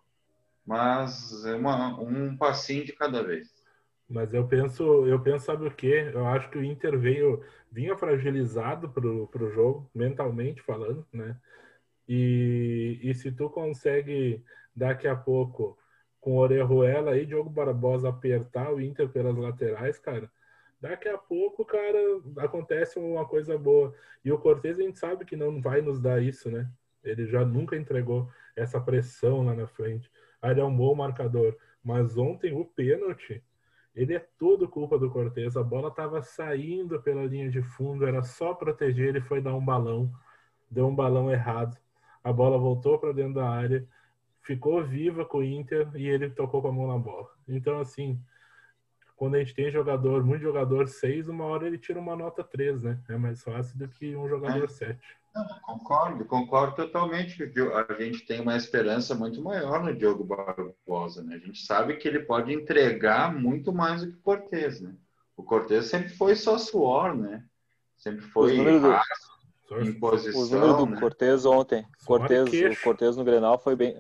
[0.65, 3.53] Mas é uma, um passinho de cada vez.
[4.09, 6.13] Mas eu penso, eu penso, sabe o quê?
[6.15, 11.37] Eu acho que o Inter veio, vinha fragilizado pro, pro jogo, mentalmente falando, né?
[12.09, 14.45] E, e se tu consegue
[14.77, 15.77] daqui a pouco
[16.21, 20.31] com Orejuela e Diogo Barbosa apertar o Inter pelas laterais, cara,
[20.81, 21.99] Daqui a pouco, cara,
[22.39, 23.95] acontece uma coisa boa.
[24.25, 26.71] E o Cortez a gente sabe que não vai nos dar isso, né?
[27.03, 30.11] Ele já nunca entregou essa pressão lá na frente.
[30.43, 31.57] Aí ele é um bom marcador.
[31.83, 33.43] Mas ontem o pênalti,
[33.95, 35.57] ele é todo culpa do Cortez.
[35.57, 39.09] A bola estava saindo pela linha de fundo, era só proteger.
[39.09, 40.13] Ele foi dar um balão,
[40.71, 41.77] deu um balão errado.
[42.23, 43.87] A bola voltou para dentro da área,
[44.43, 47.31] ficou viva com o Inter e ele tocou com a mão na bola.
[47.49, 48.21] Então, assim,
[49.17, 52.83] quando a gente tem jogador, muito jogador 6, uma hora ele tira uma nota 3,
[52.83, 53.01] né?
[53.09, 54.69] É mais fácil do que um jogador é.
[54.69, 54.99] 7.
[55.63, 57.43] concordo, concordo totalmente.
[57.43, 61.37] A gente tem uma esperança muito maior no Diogo Barbosa, né?
[61.37, 64.95] A gente sabe que ele pode entregar muito mais do que o Cortez, né?
[65.35, 67.43] O Cortez sempre foi só suor, né?
[67.97, 69.31] Sempre foi raço,
[69.83, 70.43] imposição.
[70.43, 71.01] Os números do né?
[71.01, 72.49] Cortez ontem, Cortez,
[72.79, 73.97] o Cortez no Grenal foi bem,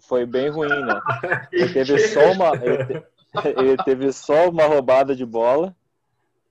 [0.00, 1.00] foi bem ruim, né?
[1.52, 2.56] Ele teve só uma...
[2.56, 3.04] Ele,
[3.56, 5.74] ele teve só uma roubada de bola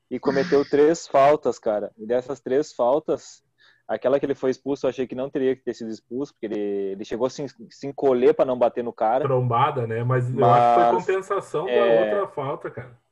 [0.09, 1.91] e cometeu três faltas, cara.
[1.97, 3.43] E dessas três faltas,
[3.87, 6.45] aquela que ele foi expulso, eu achei que não teria que ter sido expulso, porque
[6.45, 9.23] ele, ele chegou a se, se encolher para não bater no cara.
[9.23, 10.03] Trombada, né?
[10.03, 12.09] Mas, Mas eu acho que foi compensação é...
[12.09, 13.07] da outra falta, cara.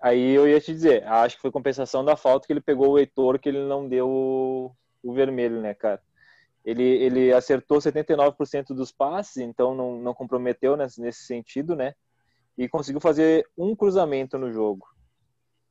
[0.00, 2.98] Aí eu ia te dizer, acho que foi compensação da falta que ele pegou o
[2.98, 4.72] Heitor, que ele não deu o,
[5.02, 6.00] o vermelho, né, cara?
[6.64, 11.94] Ele, ele acertou 79% dos passes, então não, não comprometeu nesse, nesse sentido, né?
[12.56, 14.86] E conseguiu fazer um cruzamento no jogo.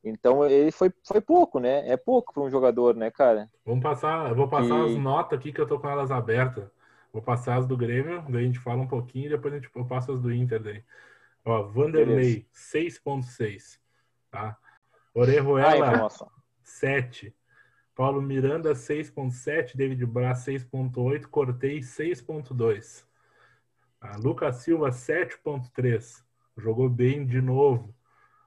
[0.04, 1.88] Então ele foi, foi pouco, né?
[1.88, 3.50] É pouco para um jogador, né, cara?
[3.64, 4.92] Vamos passar, eu vou passar e...
[4.92, 6.68] as notas aqui que eu tô com elas abertas.
[7.12, 9.70] Vou passar as do Grêmio, daí a gente fala um pouquinho e depois a gente,
[9.74, 10.84] eu passo as do Inter daí.
[11.44, 13.78] Ó, Vanderlei, 6.6,
[14.30, 14.56] tá?
[15.14, 16.08] Orejuela,
[16.62, 17.34] 7.
[17.94, 19.76] Paulo Miranda, 6.7.
[19.76, 21.26] David Braz, 6.8.
[21.26, 23.04] Cortez, 6.2.
[23.98, 24.16] Tá?
[24.18, 26.25] Lucas Silva, 7.3
[26.56, 27.94] jogou bem de novo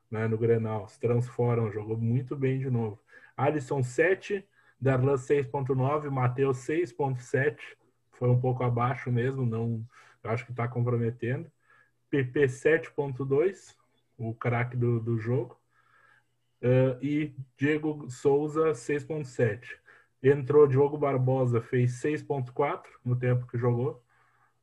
[0.09, 2.99] né, no Grenal, se transformam, jogou muito bem de novo.
[3.37, 4.43] Alisson 7,
[4.79, 7.57] Darlan 6.9, Matheus 6.7,
[8.13, 9.85] foi um pouco abaixo mesmo, não
[10.23, 11.49] acho que está comprometendo.
[12.09, 13.75] PP 7.2,
[14.17, 15.57] o craque do, do jogo.
[16.61, 19.77] Uh, e Diego Souza 6.7.
[20.21, 24.03] Entrou Diogo Barbosa, fez 6.4 no tempo que jogou.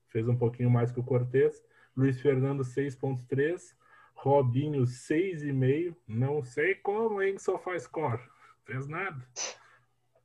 [0.08, 1.62] Fez um pouquinho mais que o Cortez.
[1.96, 3.74] Luiz Fernando 6.3.
[4.14, 5.94] Robinho 6,5.
[6.06, 7.38] Não sei como, hein?
[7.38, 8.20] Só faz score.
[8.64, 9.24] Fez nada.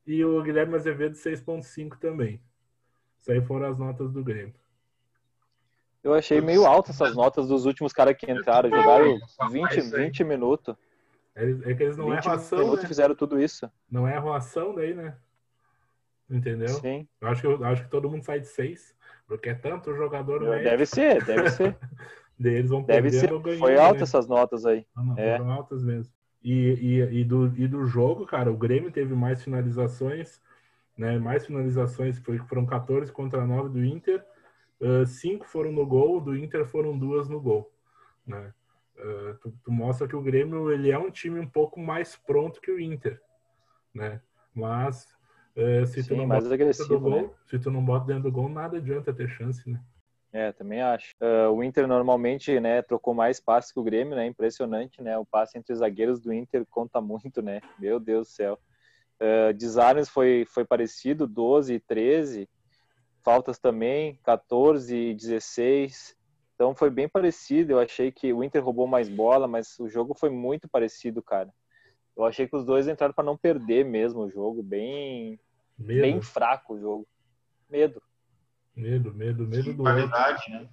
[0.05, 2.41] E o Guilherme Azevedo 6.5 também.
[3.19, 4.55] Isso aí foram as notas do Grêmio.
[6.03, 8.69] Eu achei meio alto essas notas dos últimos caras que entraram.
[8.69, 9.19] Jogaram
[9.51, 10.75] 20, 20 minutos.
[11.35, 12.59] É, é que eles não 20 erram ação.
[12.59, 12.87] minutos né?
[12.87, 13.69] fizeram tudo isso.
[13.89, 15.15] Não é ação daí, né?
[16.31, 16.69] Entendeu?
[16.69, 17.07] Sim.
[17.19, 18.95] Eu acho que, eu acho que todo mundo sai de 6.
[19.27, 20.63] Porque é tanto jogador médio.
[20.63, 21.77] Deve ser, deve ser.
[22.39, 23.29] eles vão deve ser.
[23.59, 24.03] Foi alta né?
[24.03, 24.85] essas notas aí.
[24.95, 25.37] Não, não, é.
[25.37, 26.13] Foram altas mesmo.
[26.43, 30.41] E, e, e, do, e do jogo, cara, o Grêmio teve mais finalizações,
[30.97, 31.19] né?
[31.19, 34.25] Mais finalizações, foram 14 contra 9 do Inter,
[34.81, 37.71] uh, cinco foram no gol, do Inter foram duas no gol,
[38.25, 38.53] né?
[38.97, 42.59] Uh, tu, tu, mostra que o Grêmio ele é um time um pouco mais pronto
[42.59, 43.21] que o Inter,
[43.93, 44.19] né?
[44.53, 45.07] Mas
[45.55, 47.29] uh, se Sim, tu não mais agressivo, gol, né?
[47.45, 49.81] se tu não bota dentro do gol, nada adianta ter chance, né?
[50.33, 51.11] É, também acho.
[51.21, 54.25] Uh, o Inter normalmente, né, trocou mais passes que o Grêmio, né?
[54.25, 55.17] Impressionante, né?
[55.17, 57.59] O passe entre os zagueiros do Inter conta muito, né?
[57.77, 58.59] Meu Deus do céu.
[59.19, 62.49] Uh, desarmes foi, foi parecido, 12 e 13.
[63.23, 66.15] Faltas também, 14 e 16.
[66.55, 67.73] Então foi bem parecido.
[67.73, 71.53] Eu achei que o Inter roubou mais bola, mas o jogo foi muito parecido, cara.
[72.15, 74.61] Eu achei que os dois entraram para não perder mesmo o jogo.
[74.61, 75.39] Bem,
[75.77, 77.07] bem fraco o jogo.
[77.69, 78.01] Medo.
[78.75, 80.69] Medo, medo, medo do qualidade, né?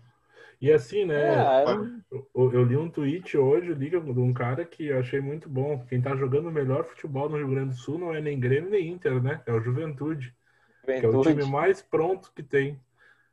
[0.60, 1.34] E assim, né?
[1.34, 1.64] É,
[2.10, 5.84] eu, eu, li um tweet hoje li, de um cara que eu achei muito bom.
[5.88, 8.70] Quem tá jogando o melhor futebol no Rio Grande do Sul não é nem Grêmio
[8.70, 9.40] nem Inter, né?
[9.46, 10.34] É o Juventude.
[10.80, 11.00] Juventude.
[11.00, 12.80] Que é o time mais pronto que tem.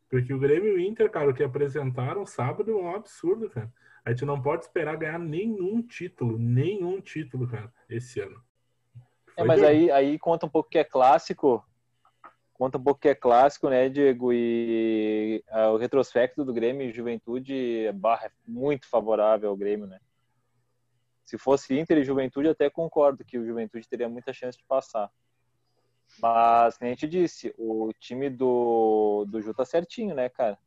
[0.07, 3.71] Porque o Grêmio e o Inter, cara, o que apresentaram sábado é um absurdo, cara.
[4.05, 8.39] A gente não pode esperar ganhar nenhum título, nenhum título, cara, esse ano.
[9.35, 11.65] É, mas aí, aí conta um pouco que é clássico,
[12.53, 14.31] conta um pouco que é clássico, né, Diego?
[14.31, 19.99] E uh, o retrospecto do Grêmio e Juventude barra, é muito favorável ao Grêmio, né?
[21.25, 25.11] Se fosse Inter e Juventude, até concordo que o Juventude teria muita chance de passar.
[26.21, 30.57] Mas, como a gente disse, o time do, do Ju tá certinho, né, cara?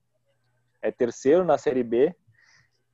[0.82, 2.14] É terceiro na Série B.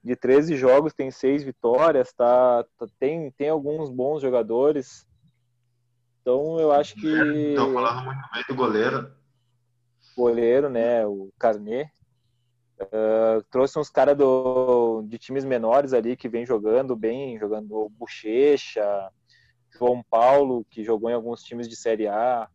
[0.04, 5.06] De 13 jogos, tem seis vitórias, tá, tá tem, tem alguns bons jogadores.
[6.20, 7.08] Então eu acho que.
[7.08, 9.12] Estão falando muito bem do goleiro.
[10.14, 11.06] Goleiro, né?
[11.06, 11.90] O Carnet.
[12.80, 14.16] Uh, trouxe uns caras
[15.06, 19.10] de times menores ali que vem jogando bem, jogando Bochecha,
[19.70, 22.48] João Paulo, que jogou em alguns times de Série A.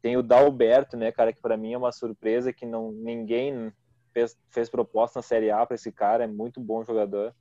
[0.00, 3.72] Tem o Dalberto, né, cara, que para mim é uma surpresa que não ninguém
[4.18, 7.34] fez, fez proposta na Série A para esse cara, é muito bom jogador.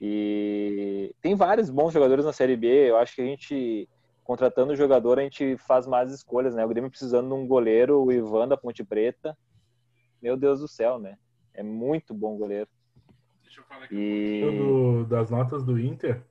[0.00, 2.90] E tem vários bons jogadores na Série B.
[2.90, 3.88] Eu acho que a gente
[4.22, 6.64] contratando o jogador, a gente faz mais escolhas, né?
[6.64, 9.36] O Grêmio precisando de um goleiro, o Ivan da Ponte Preta.
[10.20, 11.18] Meu Deus do céu, né?
[11.52, 12.68] É muito bom goleiro.
[13.42, 14.58] Deixa eu falar aqui e...
[14.58, 16.22] do, das notas do Inter.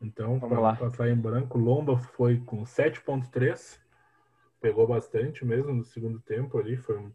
[0.00, 3.78] Então, para passar em branco, Lomba foi com 7.3.
[4.60, 7.10] Pegou bastante mesmo no segundo tempo ali, foi,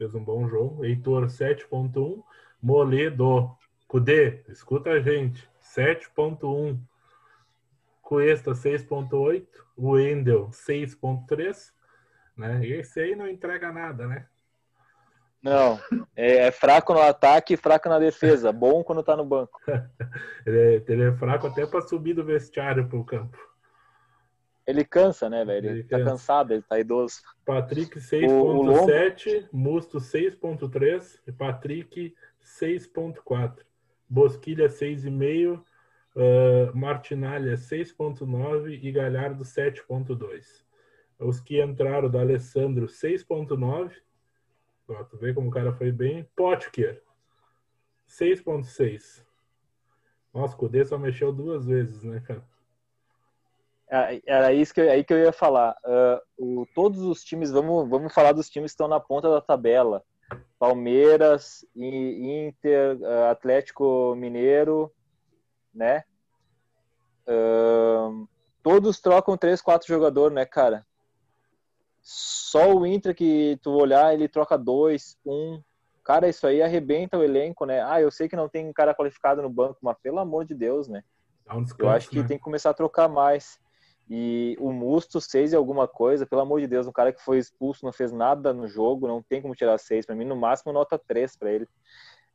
[0.00, 0.82] fez um bom jogo.
[0.82, 2.22] Heitor 7.1.
[2.62, 3.54] Moledo,
[3.86, 6.78] Cudê, escuta a gente, 7.1.
[8.00, 11.70] Cuesta 6.8, o Wendel 6.3,
[12.36, 12.64] né?
[12.64, 14.26] E esse aí não entrega nada, né?
[15.42, 15.78] Não,
[16.16, 18.52] é, é, fraco no ataque e fraco na defesa.
[18.52, 19.60] Bom quando tá no banco.
[20.46, 23.38] ele, é, ele, é, fraco até para subir do vestiário pro campo.
[24.66, 25.68] Ele cansa, né, velho?
[25.68, 26.10] Ele, ele tá cansa.
[26.10, 27.20] cansado, ele tá idoso.
[27.44, 33.58] Patrick 6.7, Musto 6.3 e Patrick 6.4.
[34.08, 40.64] Bosquilha 6,5, uh, Martinalha 6.9 e Galhardo 7.2.
[41.18, 43.92] Os que entraram do Alessandro 6.9.
[45.08, 46.28] Tu vê como o cara foi bem.
[46.34, 47.02] Potker
[48.08, 49.24] 6.6.
[50.32, 52.44] Nossa, o Cudê só mexeu duas vezes, né, cara?
[53.90, 55.76] É, era isso que eu, aí que eu ia falar.
[56.38, 59.40] Uh, o, todos os times, vamos, vamos falar dos times que estão na ponta da
[59.40, 60.04] tabela.
[60.60, 64.92] Palmeiras, Inter, uh, Atlético Mineiro,
[65.74, 66.04] né?
[67.26, 68.28] Uh,
[68.62, 70.86] todos trocam três, quatro jogadores, né, cara?
[72.00, 75.60] Só o Inter que tu olhar, ele troca dois, um.
[76.04, 77.82] Cara, isso aí arrebenta o elenco, né?
[77.82, 80.86] Ah, eu sei que não tem cara qualificado no banco, mas pelo amor de Deus,
[80.86, 81.02] né?
[81.78, 82.28] Eu acho que né?
[82.28, 83.58] tem que começar a trocar mais.
[84.12, 87.38] E o Musto, seis e alguma coisa, pelo amor de Deus, um cara que foi
[87.38, 90.04] expulso, não fez nada no jogo, não tem como tirar seis.
[90.04, 91.68] Para mim, no máximo, nota três para ele.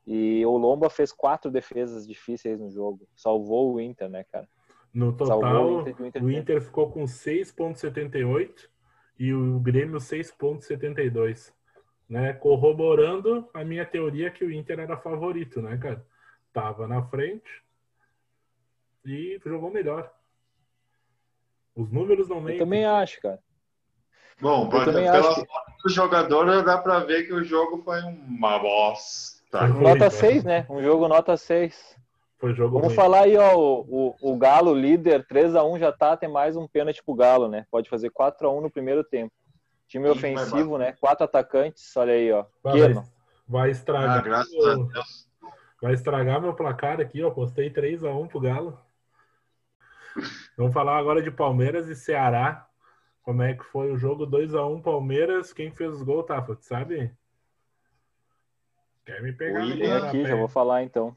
[0.07, 3.05] E o Lomba fez quatro defesas difíceis no jogo.
[3.13, 4.47] Salvou o Inter, né, cara?
[4.93, 8.69] No total, o Inter, o Inter, o Inter ficou com 6,78
[9.19, 11.51] e o Grêmio 6,72.
[12.07, 12.31] Né?
[12.31, 16.05] Corroborando a minha teoria que o Inter era favorito, né, cara?
[16.53, 17.61] Tava na frente
[19.03, 20.13] e jogou melhor.
[21.75, 22.55] Os números não mentem.
[22.55, 23.39] Eu também acho, cara.
[24.39, 25.45] Bom, pela acho
[25.83, 25.89] que...
[25.89, 29.67] jogador dá para ver que o jogo foi uma bosta.
[29.67, 30.65] Nota 6, né?
[30.69, 31.95] Um jogo nota 6.
[32.38, 32.95] Foi jogo Vamos ruim.
[32.95, 36.57] falar aí, ó, o, o, o Galo líder 3 a 1 já tá, tem mais
[36.57, 37.65] um pênalti pro Galo, né?
[37.71, 39.33] Pode fazer 4 a 1 no primeiro tempo.
[39.88, 40.93] Time Sim, ofensivo, né?
[40.99, 42.45] Quatro atacantes, olha aí, ó.
[42.61, 42.93] Vai,
[43.47, 44.17] vai estragar.
[44.17, 45.29] Ah, graças meu, a Deus.
[45.81, 47.29] Vai estragar meu placar aqui, ó.
[47.31, 48.77] Postei 3 a 1 pro Galo.
[50.57, 52.65] Vamos falar agora de Palmeiras e Ceará.
[53.23, 55.51] Como é que foi o jogo 2 a 1 Palmeiras?
[55.51, 56.55] Quem fez os gols, Tafa?
[56.55, 57.11] Tu sabe?
[59.05, 59.61] Quer me pegar?
[59.61, 61.15] William aqui, já vou falar então.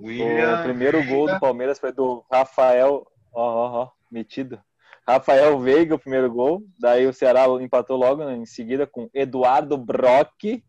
[0.00, 0.60] William.
[0.60, 3.06] O primeiro gol do Palmeiras foi do Rafael.
[3.32, 4.60] Ó, ó, ó, metido.
[5.06, 6.64] Rafael Veiga, o primeiro gol.
[6.80, 10.62] Daí o Ceará empatou logo em seguida com Eduardo Brock.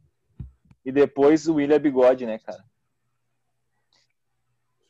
[0.86, 2.64] E depois o William Bigode, né, cara?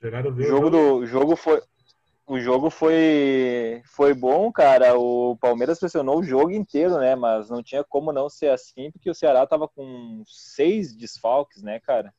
[0.01, 1.61] O jogo do jogo foi
[2.25, 4.97] o jogo foi foi bom, cara.
[4.97, 7.15] O Palmeiras pressionou o jogo inteiro, né?
[7.15, 11.79] Mas não tinha como não ser assim, porque o Ceará tava com seis desfalques, né,
[11.79, 12.13] cara?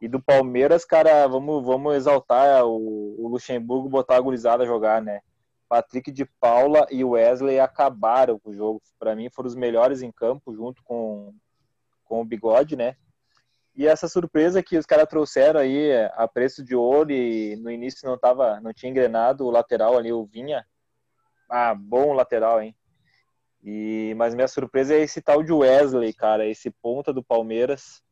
[0.00, 5.00] E do Palmeiras, cara, vamos, vamos exaltar o, o Luxemburgo botar a gurizada a jogar,
[5.00, 5.20] né?
[5.68, 8.82] Patrick de Paula e Wesley acabaram com o jogo.
[8.98, 11.34] Para mim, foram os melhores em campo, junto com,
[12.04, 12.96] com o Bigode, né?
[13.76, 18.08] E essa surpresa que os caras trouxeram aí a preço de ouro e no início
[18.08, 20.64] não tava, não tinha engrenado o lateral ali, o Vinha.
[21.50, 22.74] Ah, bom lateral, hein?
[23.64, 28.02] E, mas minha surpresa é esse tal de Wesley, cara, esse ponta do Palmeiras.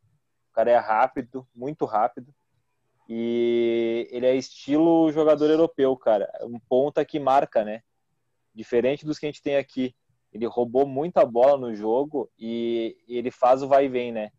[0.51, 2.35] O cara é rápido, muito rápido.
[3.09, 6.29] E ele é estilo jogador europeu, cara.
[6.43, 7.83] Um ponta que marca, né?
[8.55, 9.95] Diferente dos que a gente tem aqui.
[10.33, 14.31] Ele roubou muita bola no jogo e ele faz o vai e vem, né?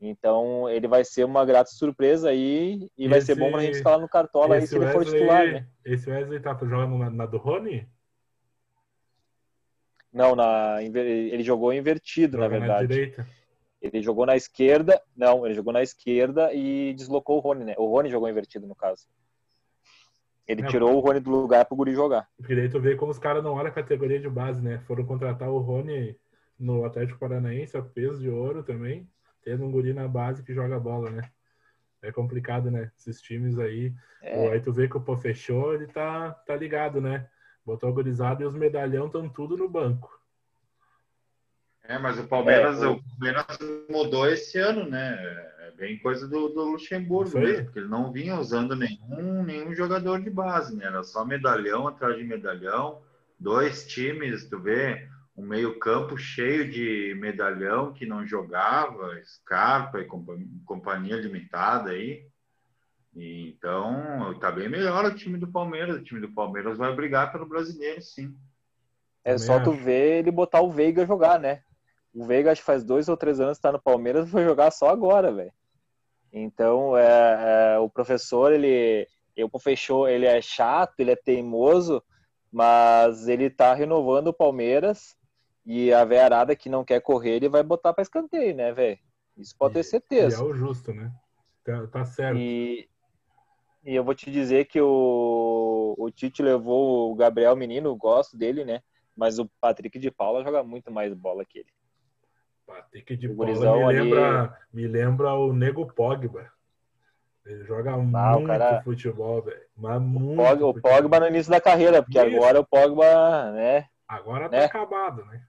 [0.00, 3.74] Então ele vai ser uma grata surpresa aí e esse, vai ser bom pra gente
[3.74, 5.66] escalar no cartola aí se ele for titular, né?
[5.84, 7.86] Esse Wesley tá jogando na, na do Rony?
[10.12, 12.88] Não, na, ele jogou invertido, Joga na verdade.
[12.88, 13.26] Na direita.
[13.80, 17.74] Ele jogou na esquerda, não, ele jogou na esquerda e deslocou o Rony, né?
[17.78, 19.06] O Rony jogou invertido, no caso.
[20.46, 22.28] Ele tirou o Rony do lugar pro Guri jogar.
[22.36, 24.80] Porque daí tu vê como os caras não olham a categoria de base, né?
[24.80, 26.16] Foram contratar o Rony
[26.58, 29.08] no Atlético Paranaense, a peso de ouro também,
[29.42, 31.30] tendo um Guri na base que joga bola, né?
[32.02, 32.90] É complicado, né?
[32.96, 33.92] Esses times aí.
[34.22, 34.48] É.
[34.50, 37.28] Aí tu vê que o Pô fechou, ele tá, tá ligado, né?
[37.64, 40.18] Botou a gurizada e os medalhão estão tudo no banco.
[41.84, 42.92] É, mas o Palmeiras, é, o...
[42.92, 43.58] o Palmeiras
[43.90, 45.18] mudou esse ano, né?
[45.58, 50.22] É bem coisa do, do Luxemburgo mesmo, porque ele não vinha usando nenhum, nenhum jogador
[50.22, 50.86] de base, né?
[50.86, 53.02] Era só medalhão atrás de medalhão,
[53.38, 55.08] dois times, tu vê,
[55.40, 60.08] um meio-campo cheio de medalhão que não jogava, Scarpa e
[60.66, 62.26] companhia limitada aí.
[63.16, 65.96] então, tá bem melhor o time do Palmeiras.
[65.96, 68.36] O time do Palmeiras vai brigar pelo brasileiro, sim.
[69.24, 71.62] É só tu ver ele botar o Veiga jogar, né?
[72.12, 74.70] O Veiga, acho que faz dois ou três anos que tá no Palmeiras, foi jogar
[74.70, 75.52] só agora, velho.
[76.32, 82.02] Então, é, é, o professor, ele, eu fechou, ele é chato, ele é teimoso,
[82.52, 85.18] mas ele tá renovando o Palmeiras
[85.72, 88.98] e a veiarada que não quer correr, ele vai botar para escanteio, né, velho?
[89.36, 90.36] Isso pode ter certeza.
[90.36, 91.12] E é o justo, né?
[91.62, 92.36] Tá, tá certo.
[92.36, 92.88] E,
[93.84, 98.64] e, eu vou te dizer que o, o Tite levou o Gabriel Menino, gosto dele,
[98.64, 98.82] né?
[99.16, 101.70] Mas o Patrick de Paula joga muito mais bola que ele.
[102.66, 104.52] Patrick de Paula me lembra, ali...
[104.72, 106.50] me lembra o Nego Pogba.
[107.46, 108.82] Ele joga ah, muito cara...
[108.82, 109.62] futebol, velho.
[109.76, 110.32] Mas muito.
[110.32, 112.36] O Pogba, o Pogba no início da carreira, porque Isso.
[112.36, 113.86] agora o Pogba, né?
[114.10, 114.64] Agora tá né?
[114.64, 115.42] acabado, né?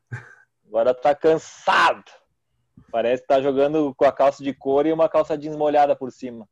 [0.67, 2.11] Agora tá cansado.
[2.91, 6.11] Parece que tá jogando com a calça de couro e uma calça jeans molhada por
[6.11, 6.47] cima.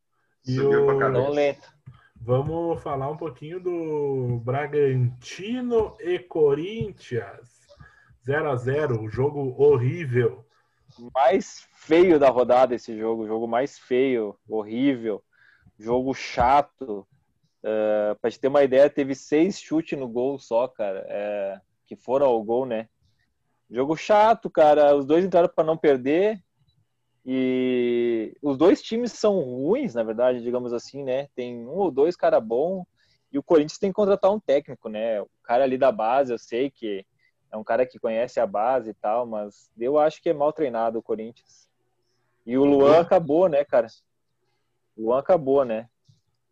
[0.46, 0.98] E o...
[1.10, 1.68] Não lento.
[2.16, 7.60] Vamos falar um pouquinho do Bragantino e Corinthians.
[8.24, 10.44] 0 a 0 jogo horrível
[11.14, 15.22] mais feio da rodada esse jogo, jogo mais feio, horrível,
[15.78, 17.06] jogo chato.
[17.62, 21.60] Uh, pra te ter uma ideia, teve seis chutes no gol só, cara, é,
[21.90, 22.88] que foram ao gol, né?
[23.68, 24.94] Jogo chato, cara.
[24.94, 26.40] Os dois entraram para não perder.
[27.26, 31.26] E os dois times são ruins, na verdade, digamos assim, né?
[31.34, 32.86] Tem um ou dois cara bom
[33.32, 35.20] e o Corinthians tem que contratar um técnico, né?
[35.20, 37.04] O cara ali da base, eu sei que
[37.50, 40.52] é um cara que conhece a base e tal, mas eu acho que é mal
[40.52, 41.68] treinado o Corinthians.
[42.46, 43.88] E o Luan acabou, né, cara?
[44.96, 45.88] O Luan acabou, né?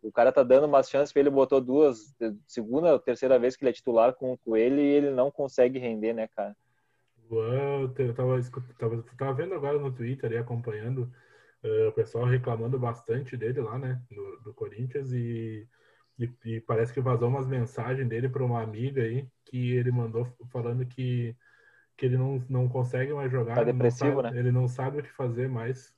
[0.01, 2.15] O cara tá dando umas chances ele, botou duas,
[2.47, 5.77] segunda ou terceira vez que ele é titular com, com ele e ele não consegue
[5.77, 6.55] render, né, cara?
[7.29, 8.41] Luan, eu tava,
[8.79, 11.11] tava, tava vendo agora no Twitter e acompanhando
[11.63, 15.67] uh, o pessoal reclamando bastante dele lá, né, do, do Corinthians e,
[16.17, 20.27] e, e, parece que vazou umas mensagens dele para uma amiga aí que ele mandou
[20.51, 21.35] falando que,
[21.95, 23.55] que ele não, não consegue mais jogar.
[23.55, 24.39] Tá depressivo, sabe, né?
[24.39, 25.93] Ele não sabe o que fazer mais,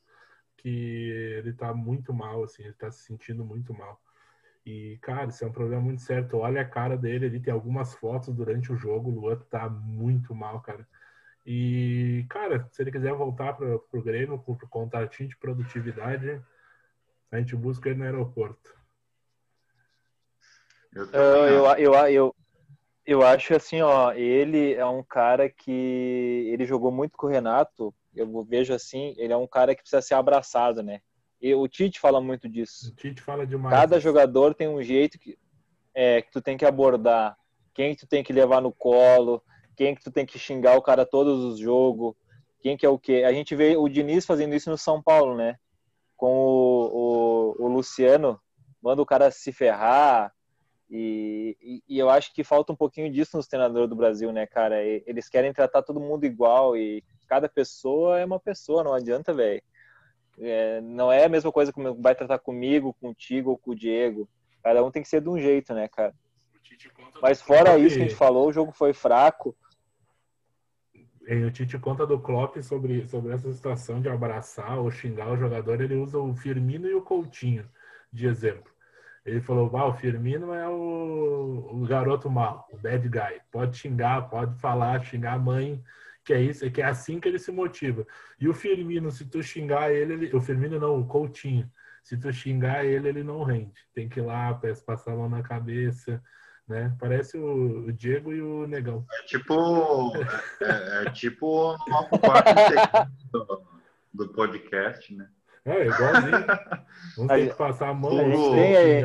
[0.62, 3.99] que ele tá muito mal, assim, ele tá se sentindo muito mal.
[4.66, 6.38] E, cara, isso é um problema muito certo.
[6.38, 10.36] Olha a cara dele, ele tem algumas fotos durante o jogo, o Luan tá muito
[10.36, 10.88] mal, cara.
[11.45, 16.39] E, cara, se ele quiser voltar para o Grêmio com o contratinho de produtividade,
[17.32, 18.80] a gente busca ele no aeroporto.
[20.93, 22.36] Eu, eu, eu, eu,
[23.05, 27.93] eu acho assim, ó, ele é um cara que ele jogou muito com o Renato.
[28.16, 31.01] Eu vejo assim, ele é um cara que precisa ser abraçado, né?
[31.41, 32.89] E o Tite fala muito disso.
[32.89, 33.76] O Tite fala demais.
[33.76, 35.38] Cada jogador tem um jeito que,
[35.93, 37.36] é, que tu tem que abordar,
[37.74, 39.41] quem tu tem que levar no colo,
[39.76, 42.14] quem que tu tem que xingar o cara todos os jogos,
[42.59, 43.24] quem que é o quê.
[43.26, 45.57] A gente vê o Diniz fazendo isso no São Paulo, né?
[46.16, 48.39] Com o, o, o Luciano,
[48.82, 50.32] manda o cara se ferrar.
[50.89, 54.45] E, e, e, eu acho que falta um pouquinho disso nos treinadores do Brasil, né,
[54.45, 54.84] cara?
[54.84, 57.01] Eles querem tratar todo mundo igual e
[57.32, 59.63] cada pessoa é uma pessoa, não adianta, velho.
[60.38, 64.27] É, não é a mesma coisa como vai tratar comigo, contigo ou com o Diego.
[64.61, 66.13] Cada um tem que ser de um jeito, né, cara?
[67.21, 69.55] Mas fora isso que a gente falou, o jogo foi fraco.
[71.25, 75.79] O Tite conta do Klopp sobre, sobre essa situação de abraçar ou xingar o jogador.
[75.79, 77.65] Ele usa o Firmino e o Coutinho
[78.11, 78.69] de exemplo.
[79.25, 83.39] Ele falou: ah, o Firmino é o, o garoto mal, o bad guy.
[83.49, 85.82] Pode xingar, pode falar, xingar a mãe,
[86.24, 88.05] que é isso, que é assim que ele se motiva.
[88.39, 91.69] E o Firmino, se tu xingar ele, ele o Firmino não, o Coutinho,
[92.03, 93.80] se tu xingar ele, ele não rende.
[93.93, 96.22] Tem que ir lá, passar a mão na cabeça,
[96.67, 96.95] né?
[96.99, 99.05] Parece o, Diego e o Negão.
[99.19, 100.15] É tipo,
[100.61, 103.63] é, é, é tipo uma parte do,
[104.13, 105.30] do podcast, né?
[105.65, 106.45] É, igualzinho.
[107.17, 108.17] Vamos ter que passar a mão.
[108.17, 109.03] A tem aí.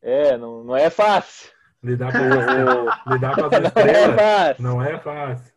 [0.00, 1.51] É, não, não é fácil.
[1.82, 2.18] Lidar com,
[3.12, 4.62] lidar com as estrelas não é fácil.
[4.62, 5.52] Não é fácil.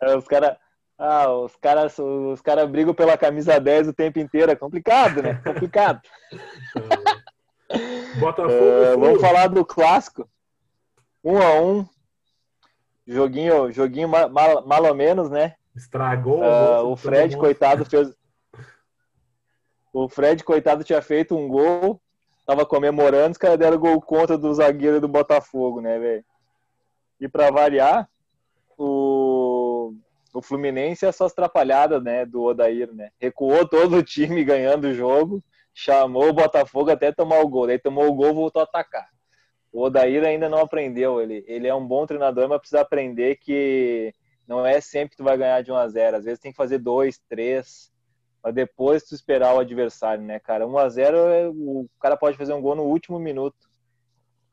[0.00, 0.56] É, os caras
[0.98, 4.50] ah, os caras os cara brigam pela camisa 10 o tempo inteiro.
[4.50, 5.40] É complicado, né?
[5.44, 6.00] Complicado.
[8.18, 8.52] Botafogo.
[8.52, 10.28] Uh, vamos falar do clássico.
[11.22, 11.86] Um a um.
[13.06, 15.54] Joguinho, joguinho mal, mal ou menos, né?
[15.74, 16.42] Estragou.
[16.42, 18.12] Uh, o Fred, coitado, fez.
[19.92, 22.00] O Fred, coitado, tinha feito um gol.
[22.48, 26.24] Tava comemorando, os caras deram gol contra do zagueiro do Botafogo, né, velho?
[27.20, 28.08] E para variar,
[28.78, 29.92] o,
[30.32, 33.10] o Fluminense é só atrapalhada, né, do Odair, né?
[33.20, 35.44] Recuou todo o time ganhando o jogo
[35.78, 37.68] chamou o Botafogo até tomar o gol.
[37.68, 39.08] Daí tomou o gol voltou a atacar.
[39.72, 41.20] O Odair ainda não aprendeu.
[41.20, 44.12] Ele, ele é um bom treinador, mas precisa aprender que
[44.46, 46.56] não é sempre que tu vai ganhar de 1 a 0 Às vezes tem que
[46.56, 47.92] fazer 2, 3,
[48.40, 50.66] para depois tu esperar o adversário, né, cara?
[50.66, 53.68] 1 a 0 é, o cara pode fazer um gol no último minuto.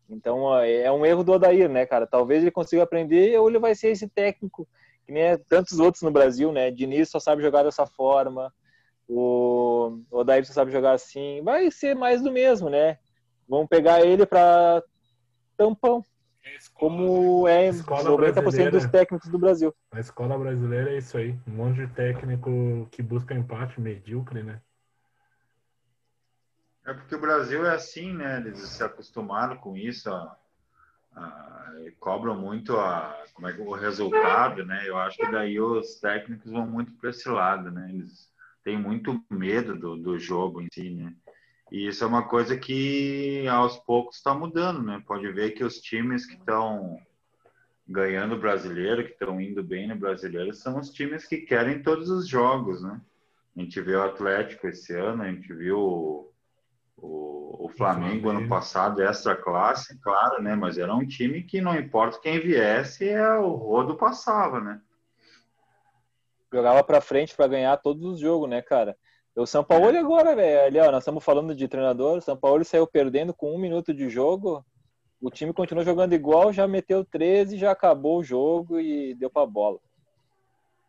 [0.09, 2.05] Então é um erro do Odair, né, cara?
[2.05, 4.67] Talvez ele consiga aprender ou ele vai ser esse técnico
[5.05, 6.71] que nem tantos outros no Brasil, né?
[6.71, 8.51] Diniz só sabe jogar dessa forma,
[9.07, 12.97] o, Odair sabe jogar assim, vai ser mais do mesmo, né?
[13.47, 14.83] Vamos pegar ele para
[15.55, 16.03] tampão,
[16.73, 19.73] como é 90% dos técnicos do Brasil.
[19.91, 24.61] A escola brasileira é isso aí, um monte de técnico que busca empate medíocre, né?
[26.85, 28.37] É porque o Brasil é assim, né?
[28.37, 30.35] Eles se acostumaram com isso, ó.
[31.15, 34.87] Ah, cobram muito a, como é, o resultado, né?
[34.87, 37.89] Eu acho que daí os técnicos vão muito para esse lado, né?
[37.89, 38.31] Eles
[38.63, 41.15] tem muito medo do, do jogo em si, né?
[41.71, 45.01] E isso é uma coisa que aos poucos está mudando, né?
[45.05, 46.99] Pode ver que os times que estão
[47.87, 52.09] ganhando o brasileiro, que estão indo bem no brasileiro, são os times que querem todos
[52.09, 53.01] os jogos, né?
[53.55, 56.31] A gente viu o Atlético esse ano, a gente viu o,
[56.97, 60.55] o, o Flamengo ano passado, extra classe, claro, né?
[60.55, 64.81] Mas era um time que não importa quem viesse, é o rodo passava, né?
[66.55, 68.97] jogava para frente para ganhar todos os jogos, né, cara?
[69.35, 69.99] O São Paulo é.
[69.99, 73.53] agora, velho, ali, ó, nós estamos falando de treinador, o São Paulo saiu perdendo com
[73.53, 74.65] um minuto de jogo,
[75.21, 79.45] o time continuou jogando igual, já meteu 13, já acabou o jogo e deu pra
[79.45, 79.79] bola.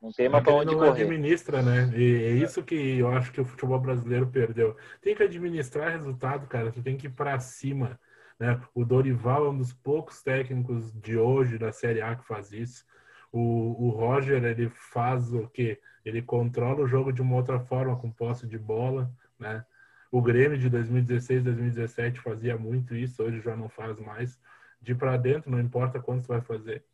[0.01, 1.03] Não tem mais pra onde não correr.
[1.03, 1.91] administra, né?
[1.97, 4.77] E é isso que eu acho que o futebol brasileiro perdeu.
[5.01, 6.71] Tem que administrar resultado, cara.
[6.71, 7.99] Tu tem que ir pra cima.
[8.39, 8.61] Né?
[8.75, 12.85] O Dorival é um dos poucos técnicos de hoje da Série A que faz isso.
[13.33, 15.81] O, o Roger, ele faz o quê?
[16.07, 19.67] Ele controla o jogo de uma outra forma, com posse de bola, né?
[20.09, 24.41] O Grêmio de 2016, 2017 fazia muito isso, hoje já não faz mais.
[24.81, 26.85] De para dentro, não importa quanto vai fazer.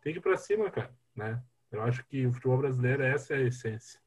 [0.00, 1.42] Tem que ir para cima, cara, né?
[1.72, 3.98] Eu acho que o futebol brasileiro, essa é a essência.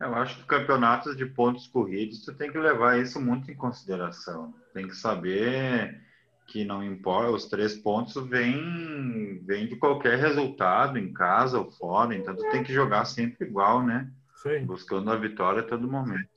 [0.00, 4.52] Eu acho que campeonatos de pontos corridos, tu tem que levar isso muito em consideração.
[4.72, 6.03] Tem que saber
[6.46, 12.14] que não importa, os três pontos vêm vem de qualquer resultado, em casa ou fora,
[12.14, 14.10] então tu tem que jogar sempre igual, né?
[14.36, 14.64] Sim.
[14.64, 16.28] Buscando a vitória a todo momento.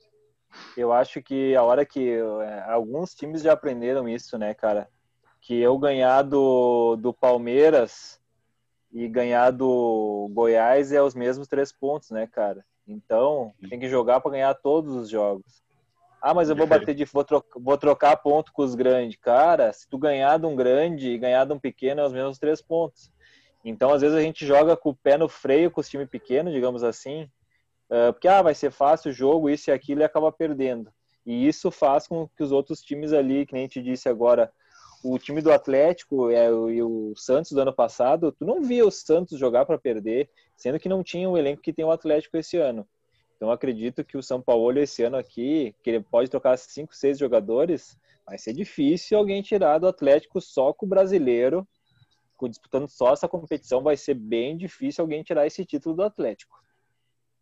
[0.76, 4.88] Eu acho que a hora que é, alguns times já aprenderam isso, né, cara?
[5.40, 8.18] Que eu ganhar do, do Palmeiras
[8.90, 12.64] e ganhar do Goiás é os mesmos três pontos, né, cara?
[12.86, 15.62] Então, tem que jogar para ganhar todos os jogos.
[16.20, 19.18] Ah, mas eu vou bater de vou, trocar, vou trocar ponto com os grandes.
[19.20, 22.38] Cara, se tu ganhar de um grande e ganhar de um pequeno, é os mesmos
[22.38, 23.10] três pontos.
[23.64, 26.52] Então, às vezes, a gente joga com o pé no freio com os times pequenos,
[26.52, 27.24] digamos assim,
[27.90, 30.90] uh, porque ah, vai ser fácil o jogo, isso e aquilo, e acaba perdendo.
[31.24, 34.50] E isso faz com que os outros times ali, que nem a gente disse agora,
[35.04, 38.90] o time do Atlético é, e o Santos do ano passado, tu não via o
[38.90, 42.56] Santos jogar para perder, sendo que não tinha o elenco que tem o Atlético esse
[42.56, 42.86] ano.
[43.38, 47.16] Então acredito que o São Paulo esse ano aqui, que ele pode trocar cinco, seis
[47.16, 51.66] jogadores, vai ser difícil alguém tirar do Atlético só com o brasileiro,
[52.50, 56.58] disputando só essa competição, vai ser bem difícil alguém tirar esse título do Atlético.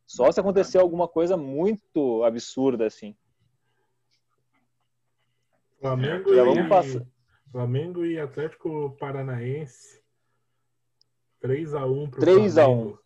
[0.06, 3.16] Só se acontecer alguma coisa muito absurda assim.
[5.80, 7.06] Flamengo, e...
[7.50, 10.02] Flamengo e Atlético Paranaense
[11.40, 12.98] 3 a 1 pro 3 a 1.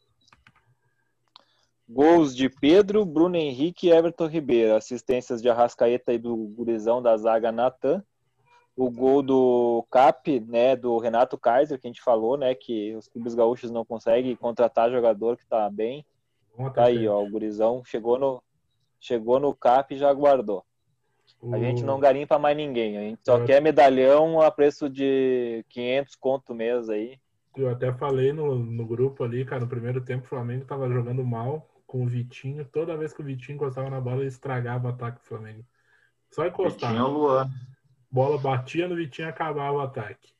[1.92, 4.76] Gols de Pedro, Bruno Henrique e Everton Ribeiro.
[4.76, 8.04] Assistências de Arrascaeta e do gurizão da zaga Natan.
[8.76, 13.08] O gol do Cap, né, do Renato Kaiser, que a gente falou, né, que os
[13.08, 16.06] clubes gaúchos não conseguem contratar jogador que tá bem.
[16.74, 18.42] Tá aí, ó, o gurizão chegou no
[19.00, 20.64] chegou no Cap e já guardou.
[21.52, 26.14] A gente não garimpa mais ninguém, a gente só quer medalhão a preço de 500
[26.16, 27.18] conto mês aí.
[27.56, 31.24] Eu até falei no, no grupo ali, cara, no primeiro tempo o Flamengo tava jogando
[31.24, 32.64] mal, com o Vitinho.
[32.64, 35.64] Toda vez que o Vitinho encostava na bola, ele estragava o ataque do Flamengo.
[36.30, 36.90] Só encostar.
[36.90, 37.50] Vitinho é o Luan.
[38.08, 40.32] Bola batia no Vitinho e acabava o ataque.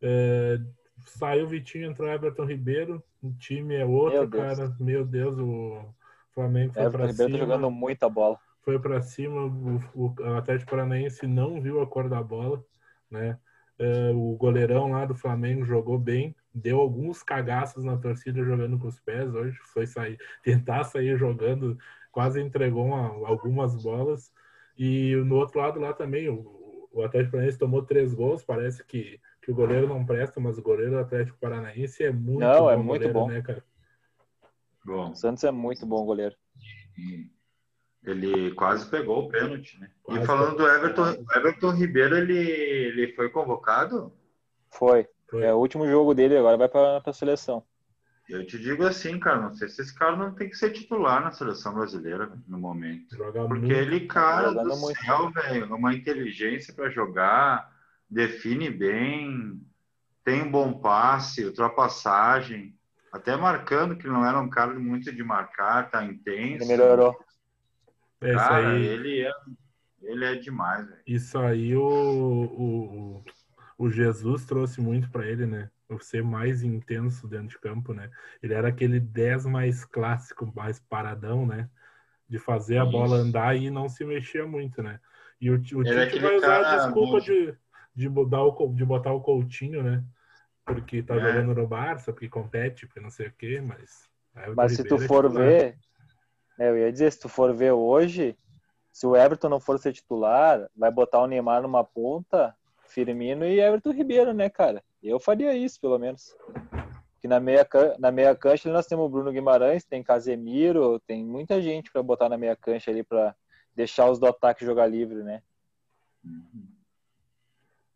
[0.00, 0.58] É,
[1.04, 3.04] saiu o Vitinho, entrou Everton Ribeiro.
[3.22, 4.74] O time é outro, Meu cara.
[4.80, 5.84] Meu Deus, o
[6.32, 7.46] Flamengo foi Everton pra Ribeiro tá cima.
[7.46, 8.38] Tá jogando muita bola.
[8.62, 12.64] Foi para cima, o, o Atlético Paranaense não viu a cor da bola,
[13.10, 13.38] né?
[13.78, 18.86] É, o goleirão lá do Flamengo jogou bem, deu alguns cagaços na torcida jogando com
[18.86, 21.76] os pés hoje, foi sair, tentar sair jogando,
[22.12, 24.32] quase entregou uma, algumas bolas.
[24.78, 29.20] E no outro lado lá também, o, o Atlético Paranaense tomou três gols, parece que,
[29.42, 32.70] que o goleiro não presta, mas o goleiro do Atlético Paranaense é muito não, bom
[32.70, 33.28] é muito goleiro, bom.
[33.28, 33.64] né, cara?
[34.84, 35.10] Bom.
[35.10, 36.36] O Santos é muito bom goleiro.
[38.04, 39.90] Ele quase pegou o pênalti, né?
[40.02, 44.12] Quase e falando do Everton, Everton Ribeiro, ele, ele foi convocado?
[44.70, 45.08] Foi.
[45.40, 47.64] É o último jogo dele, agora vai para a seleção.
[48.28, 51.22] Eu te digo assim, cara, não sei se esse cara não tem que ser titular
[51.22, 53.14] na seleção brasileira no momento.
[53.14, 53.72] Joga Porque muito.
[53.72, 54.98] ele, cara do muito.
[55.04, 57.70] céu, velho, é uma inteligência para jogar,
[58.08, 59.60] define bem,
[60.24, 62.74] tem um bom passe, ultrapassagem,
[63.12, 66.64] até marcando, que não era um cara muito de marcar, tá intenso.
[66.64, 67.14] Ele melhorou.
[68.22, 68.86] É, cara, aí...
[68.86, 69.32] ele é,
[70.02, 71.02] ele é demais, velho.
[71.06, 73.24] Isso aí o, o,
[73.78, 75.70] o Jesus trouxe muito para ele, né?
[75.88, 78.10] O ser mais intenso dentro de campo, né?
[78.42, 81.68] Ele era aquele 10 mais clássico, mais paradão, né?
[82.28, 82.92] De fazer a Isso.
[82.92, 84.98] bola andar e não se mexer muito, né?
[85.40, 87.54] E o, o Tite é vai usar a desculpa de,
[87.94, 90.02] de, botar o, de botar o Coutinho, né?
[90.64, 91.20] Porque tá é.
[91.20, 94.08] jogando no Barça, porque compete, porque não sei o quê, mas...
[94.56, 95.76] Mas se tu é for ver...
[96.58, 98.36] É, eu ia dizer, se tu for ver hoje,
[98.92, 102.56] se o Everton não for ser titular, vai botar o Neymar numa ponta,
[102.94, 104.82] Firmino e Everton Ribeiro, né, cara?
[105.02, 106.34] Eu faria isso, pelo menos.
[107.20, 107.66] Que na meia,
[107.98, 112.28] na meia cancha nós temos o Bruno Guimarães, tem Casemiro, tem muita gente para botar
[112.28, 113.34] na meia cancha ali para
[113.74, 115.42] deixar os do ataque jogar livre, né?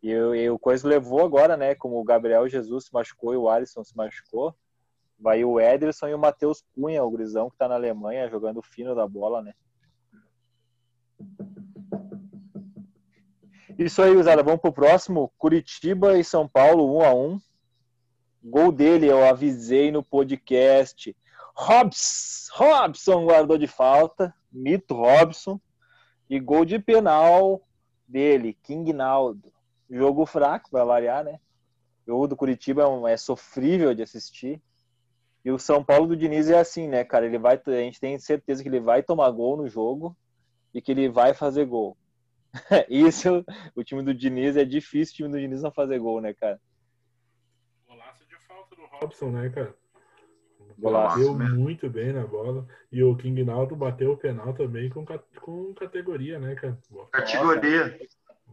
[0.03, 1.75] E, e o Coisa levou agora, né?
[1.77, 4.55] Como o Gabriel Jesus se machucou e o Alisson se machucou.
[5.19, 8.95] Vai o Ederson e o Matheus Cunha, o grisão que tá na Alemanha, jogando fino
[8.95, 9.55] da bola, né?
[13.79, 14.43] Isso aí, Usada.
[14.43, 15.33] Vamos pro próximo.
[15.39, 17.41] Curitiba e São Paulo, 1 um a 1 um.
[18.43, 21.17] Gol dele, eu avisei no podcast.
[21.55, 24.35] Robson, Robson guardou de falta.
[24.51, 25.61] Mito Robson.
[26.29, 27.63] E gol de penal
[28.07, 29.53] dele, King Naldo.
[29.89, 31.39] Jogo fraco, vai variar, né?
[32.05, 34.61] O jogo do Curitiba é, é sofrível de assistir.
[35.45, 37.27] E o São Paulo do Diniz é assim, né, cara?
[37.27, 40.17] Ele vai, a gente tem certeza que ele vai tomar gol no jogo
[40.75, 41.97] e que ele vai fazer gol.
[42.89, 43.45] Isso,
[43.75, 46.61] o time do Diniz é difícil o time do Diniz não fazer gol, né, cara?
[47.87, 49.75] Golaço de falta do Robson, né, cara?
[50.79, 52.67] Golaço bateu muito bem na bola.
[52.91, 55.05] E o King Naldo bateu o penal também com,
[55.41, 56.79] com categoria, né, cara?
[57.11, 57.99] Categoria.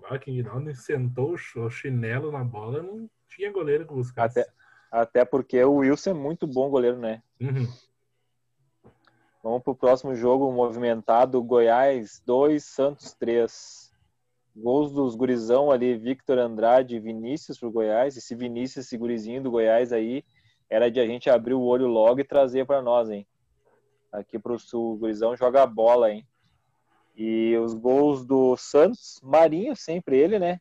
[0.10, 4.40] O King Naldo sentou o chinelo na bola, não tinha goleiro que buscasse.
[4.40, 4.52] Até,
[4.92, 7.22] até porque o Wilson é muito bom goleiro, né?
[7.40, 7.68] Uhum.
[9.46, 11.44] Vamos pro próximo jogo movimentado.
[11.44, 13.85] Goiás 2, Santos 3.
[14.56, 18.16] Gols dos gurizão ali, Victor Andrade e Vinícius pro Goiás.
[18.16, 20.24] Esse Vinícius, esse gurizinho do Goiás aí,
[20.70, 23.28] era de a gente abrir o olho logo e trazer para nós, hein?
[24.12, 26.26] Aqui pro Sul, o gurizão joga a bola, hein?
[27.18, 30.60] E os gols do Santos, Marinho, sempre ele, né?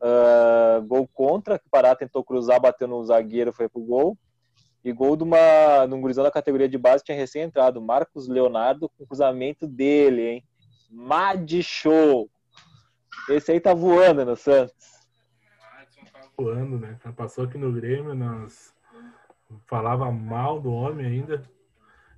[0.00, 4.18] Uh, gol contra, que Pará tentou cruzar, bateu no zagueiro, foi pro gol.
[4.84, 8.26] E gol de, uma, de um gurizão da categoria de base tinha recém entrado, Marcos
[8.26, 10.44] Leonardo, com cruzamento dele, hein?
[10.90, 12.28] Mad Show!
[13.28, 15.00] Esse aí tá voando no Santos.
[16.12, 16.98] Tá voando, né?
[17.16, 18.74] Passou aqui no Grêmio, nós
[19.66, 21.42] falava mal do homem ainda,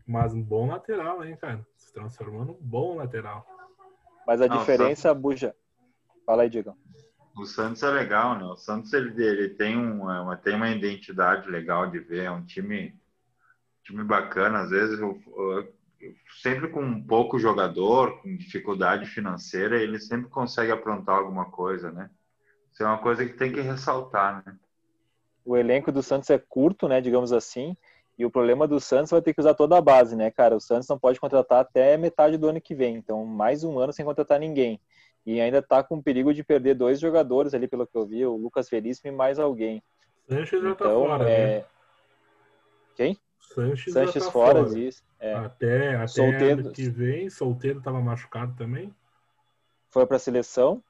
[0.07, 1.66] mas um bom lateral, hein, cara?
[1.76, 3.47] Se transformando um bom lateral.
[4.26, 5.22] Mas a Não, diferença, Santos...
[5.22, 5.55] Buja.
[6.24, 6.76] Fala aí, Digão.
[7.36, 8.45] O Santos é legal, né?
[8.45, 12.99] O Santos ele, ele tem, uma, tem uma identidade legal de ver, é um time,
[13.82, 14.99] time bacana, às vezes
[16.42, 22.11] sempre com um pouco jogador, com dificuldade financeira, ele sempre consegue aprontar alguma coisa, né?
[22.72, 24.57] Isso é uma coisa que tem que ressaltar, né?
[25.44, 27.76] O elenco do Santos é curto, né, digamos assim,
[28.18, 30.57] e o problema do Santos vai ter que usar toda a base, né, cara?
[30.57, 33.92] O Santos não pode contratar até metade do ano que vem, então mais um ano
[33.92, 34.80] sem contratar ninguém
[35.26, 38.36] e ainda está com perigo de perder dois jogadores ali, pelo que eu vi, o
[38.36, 39.82] Lucas Veríssimo e mais alguém.
[40.28, 41.59] Sanches já tá então, fora, é...
[41.59, 41.64] né?
[42.96, 43.18] Quem?
[43.53, 44.78] Sanches, Sanches tá fora, fora.
[44.78, 45.03] Isso.
[45.20, 45.34] É.
[45.34, 46.61] Até, até solteiro...
[46.61, 48.95] ano que vem, solteiro estava machucado também.
[49.90, 50.82] Foi para a seleção.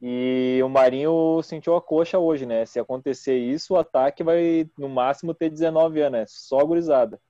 [0.00, 2.66] E o Marinho sentiu a coxa hoje, né?
[2.66, 6.24] Se acontecer isso, o ataque vai no máximo ter 19 anos, né?
[6.26, 7.20] Só gurizada.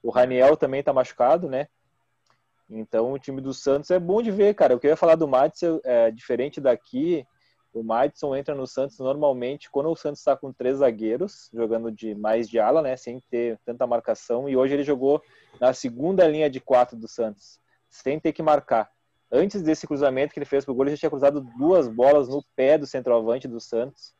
[0.00, 1.66] O Raniel também tá machucado, né?
[2.70, 4.76] Então, o time do Santos é bom de ver, cara.
[4.76, 7.26] O que eu ia falar do Madison é diferente daqui.
[7.74, 12.14] O Madison entra no Santos normalmente quando o Santos está com três zagueiros, jogando de
[12.14, 14.48] mais de ala, né, sem ter tanta marcação.
[14.48, 15.20] E hoje ele jogou
[15.60, 17.58] na segunda linha de quatro do Santos,
[17.90, 18.92] sem ter que marcar.
[19.30, 22.44] Antes desse cruzamento que ele fez pro gol, ele já tinha cruzado duas bolas no
[22.54, 24.14] pé do centroavante do Santos.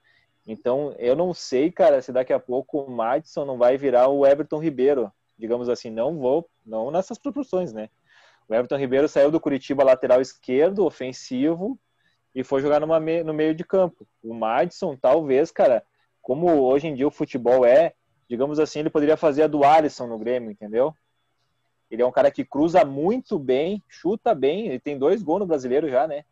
[0.45, 4.27] Então, eu não sei, cara, se daqui a pouco o Madison não vai virar o
[4.27, 5.13] Everton Ribeiro.
[5.39, 7.89] Digamos assim, não vou, não nessas proporções, né?
[8.49, 11.79] O Everton Ribeiro saiu do Curitiba lateral esquerdo, ofensivo,
[12.35, 14.07] e foi jogar numa me no meio de campo.
[14.23, 15.83] O Madison, talvez, cara,
[16.21, 17.93] como hoje em dia o futebol é,
[18.29, 20.95] digamos assim, ele poderia fazer a do Alisson no Grêmio, entendeu?
[21.91, 25.47] Ele é um cara que cruza muito bem, chuta bem, ele tem dois gols no
[25.47, 26.25] brasileiro já, né?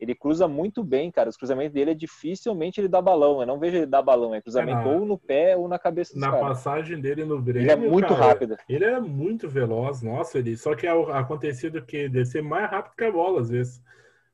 [0.00, 1.28] Ele cruza muito bem, cara.
[1.28, 3.40] Os cruzamentos dele é dificilmente ele dá balão.
[3.40, 4.34] Eu não vejo ele dar balão.
[4.34, 6.40] É cruzamento é, ou no pé ou na cabeça Na cara.
[6.40, 7.64] passagem dele no Grêmio.
[7.64, 8.56] Ele é muito cara, rápido.
[8.66, 10.00] Ele é muito veloz.
[10.00, 10.56] Nossa, ele.
[10.56, 12.08] Só que acontecia do que?
[12.08, 13.82] De ser mais rápido que a bola, às vezes.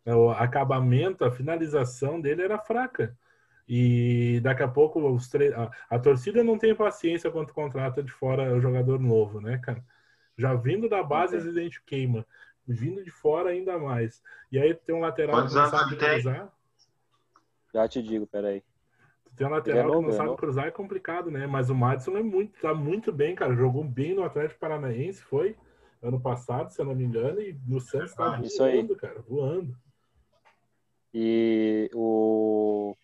[0.07, 3.15] É, o acabamento, a finalização dele era fraca.
[3.69, 5.53] E daqui a pouco os tre...
[5.53, 9.85] a, a torcida não tem paciência quando contrata de fora o jogador novo, né, cara?
[10.39, 12.25] Já vindo da base, a gente queima
[12.67, 14.23] vindo de fora ainda mais.
[14.51, 16.53] E aí tem um lateral Quantos que não sabe cruzar.
[17.73, 18.63] Já te digo, peraí.
[19.37, 21.47] Tem um lateral é novo, que não sabe é cruzar, é complicado, né?
[21.47, 23.55] Mas o Madison é muito, tá muito bem, cara.
[23.55, 25.57] Jogou bem no Atlético Paranaense, foi
[26.03, 29.77] ano passado, se eu não me engano, e no Santos tá ah, voando, cara, voando.
[31.19, 32.95] E o,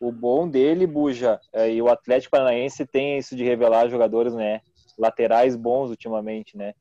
[0.00, 4.62] o bom dele, Buja, é, e o Atlético Paranaense tem isso de revelar jogadores, né?
[4.96, 6.72] Laterais bons ultimamente, né?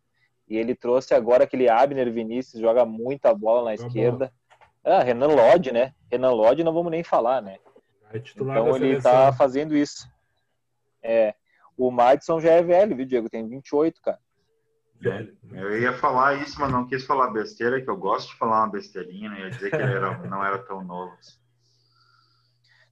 [0.48, 4.32] E ele trouxe agora aquele Abner Vinícius, joga muita bola na esquerda.
[4.82, 5.94] Ah, Renan Lodge, né?
[6.10, 7.58] Renan Lodge não vamos nem falar, né?
[8.14, 10.08] É então ele está fazendo isso.
[11.04, 11.36] É.
[11.78, 13.30] O Madison já é velho, viu, Diego?
[13.30, 14.20] Tem 28, cara.
[15.00, 15.38] Velho.
[15.52, 18.72] Eu ia falar isso, mas não quis falar besteira, que eu gosto de falar uma
[18.72, 19.42] besteirinha, né?
[19.42, 21.14] Ia dizer que ele era, não era tão novo.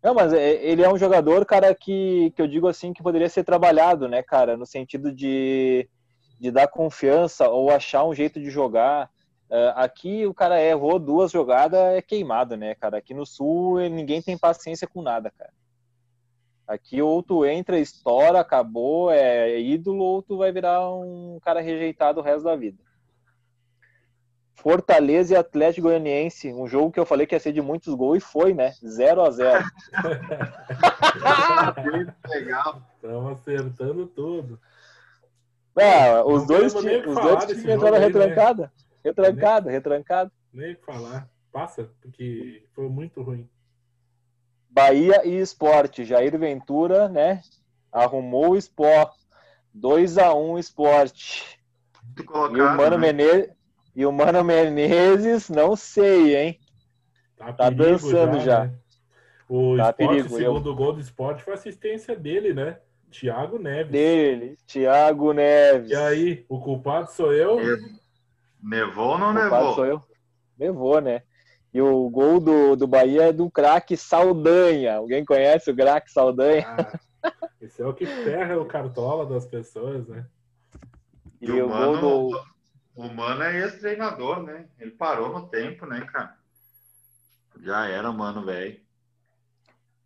[0.04, 3.28] Não, mas é, ele é um jogador, cara, que, que eu digo assim, que poderia
[3.28, 4.56] ser trabalhado, né, cara?
[4.56, 5.90] No sentido de
[6.40, 9.10] de dar confiança ou achar um jeito de jogar.
[9.50, 12.98] Uh, aqui o cara errou duas jogadas, é queimado, né, cara?
[12.98, 15.52] Aqui no Sul ninguém tem paciência com nada, cara.
[16.68, 22.20] Aqui ou tu entra, estoura, acabou, é ídolo, ou tu vai virar um cara rejeitado
[22.20, 22.84] o resto da vida.
[24.56, 28.18] Fortaleza e Atlético Goianiense, um jogo que eu falei que ia ser de muitos gols
[28.18, 28.72] e foi, né?
[28.84, 29.64] 0 a 0
[32.28, 32.82] Legal.
[32.96, 34.60] Estamos acertando tudo.
[35.78, 38.64] É, os dois, os dois times entraram retrancada.
[38.64, 38.70] Né?
[39.04, 40.32] Retrancada, retrancada.
[40.52, 41.30] Nem o que falar.
[41.52, 43.48] Passa, porque foi muito ruim.
[44.76, 46.04] Bahia e Esporte.
[46.04, 47.42] Jair Ventura, né?
[47.90, 49.16] Arrumou o Sport.
[49.74, 51.58] 2x1 um, Esporte.
[52.18, 53.14] E o Mano né?
[53.14, 53.50] Menezes.
[53.96, 56.60] E o Mano Menezes, não sei, hein?
[57.38, 58.46] Tá, tá dançando já.
[58.46, 58.66] já.
[58.66, 58.74] Né?
[59.48, 60.76] O tá Sport, perigo, segundo eu...
[60.76, 62.78] gol do Sport foi assistência dele, né?
[63.10, 63.92] Thiago Neves.
[63.94, 65.90] Dele, Thiago Neves.
[65.90, 67.58] E aí, o culpado sou eu?
[68.62, 69.74] Nevou ou não nevou?
[69.74, 70.02] Sou eu.
[70.58, 71.22] Nevou, né?
[71.76, 74.96] E o gol do, do Bahia é do craque Saldanha.
[74.96, 76.66] Alguém conhece o craque Saldanha?
[77.22, 80.26] Ah, esse é o que ferra o cartola das pessoas, né?
[81.42, 82.42] E, e o, mano, gol do...
[82.96, 84.70] o Mano é ex-treinador, né?
[84.80, 86.38] Ele parou no tempo, né, cara?
[87.60, 88.80] Já era, mano, velho.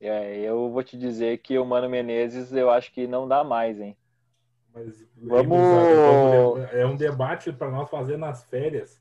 [0.01, 3.79] É, eu vou te dizer que o Mano Menezes eu acho que não dá mais,
[3.79, 3.95] hein?
[4.73, 5.59] Mas, Vamos...
[6.71, 8.99] É um debate para nós fazer nas férias.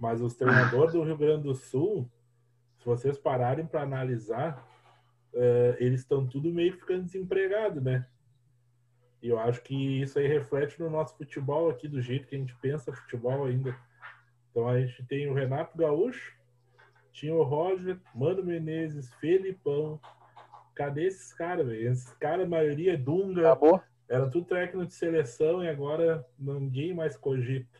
[0.00, 2.10] Mas os treinadores do Rio Grande do Sul,
[2.78, 4.66] se vocês pararem para analisar,
[5.34, 8.06] uh, eles estão tudo meio ficando desempregados, né?
[9.22, 12.38] E eu acho que isso aí reflete no nosso futebol aqui, do jeito que a
[12.38, 13.76] gente pensa futebol ainda.
[14.50, 16.34] Então a gente tem o Renato Gaúcho,
[17.12, 20.00] tinha o Roger, Mano Menezes, Felipão.
[20.74, 21.90] Cadê esses caras, velho?
[21.90, 23.52] Esses caras, a maioria é Dunga.
[23.52, 23.82] Acabou.
[24.08, 27.79] Era tudo técnico de seleção e agora ninguém mais cogita.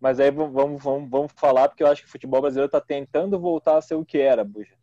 [0.00, 3.38] Mas aí vamos, vamos, vamos falar, porque eu acho que o futebol brasileiro está tentando
[3.38, 4.74] voltar a ser o que era, Buja.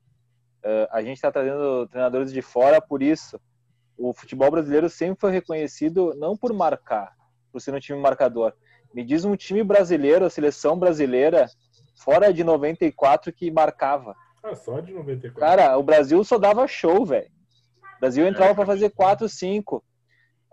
[0.63, 3.39] Uh, a gente está trazendo treinadores de fora por isso.
[3.97, 7.13] O futebol brasileiro sempre foi reconhecido não por marcar,
[7.51, 8.53] por ser um time marcador.
[8.93, 11.47] Me diz um time brasileiro, a seleção brasileira,
[11.95, 14.15] fora de 94, que marcava.
[14.43, 15.39] Ah, só de 94.
[15.39, 17.29] Cara, o Brasil só dava show, velho.
[17.97, 19.83] O Brasil entrava é, para fazer 4, 5.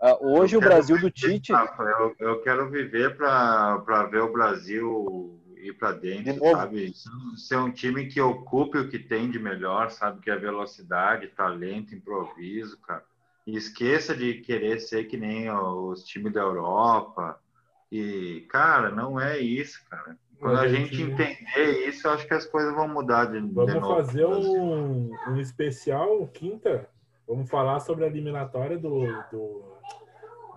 [0.03, 1.53] Uh, hoje o Brasil do Tite.
[1.53, 6.93] Eu, eu quero viver para ver o Brasil ir para dentro, de sabe?
[7.37, 10.19] Ser um time que ocupe o que tem de melhor, sabe?
[10.19, 13.05] Que é velocidade, talento, improviso, cara.
[13.47, 17.39] E esqueça de querer ser que nem os times da Europa.
[17.89, 20.17] E, cara, não é isso, cara.
[20.37, 23.79] Quando a, gente, entender isso, eu acho que as coisas vão mudar de, Vamos de
[23.79, 23.95] novo.
[23.95, 26.89] fazer um, um especial quinta.
[27.25, 29.72] Vamos falar sobre a eliminatória do, do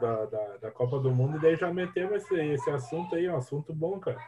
[0.01, 3.37] da, da, da, Copa do Mundo, e daí já metemos esse, esse assunto aí, um
[3.37, 4.19] assunto bom, cara.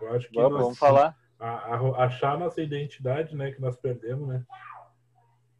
[0.00, 1.16] Eu acho que vamos, nós, vamos falar.
[1.38, 4.44] A, a, achar nossa identidade, né, que nós perdemos, né?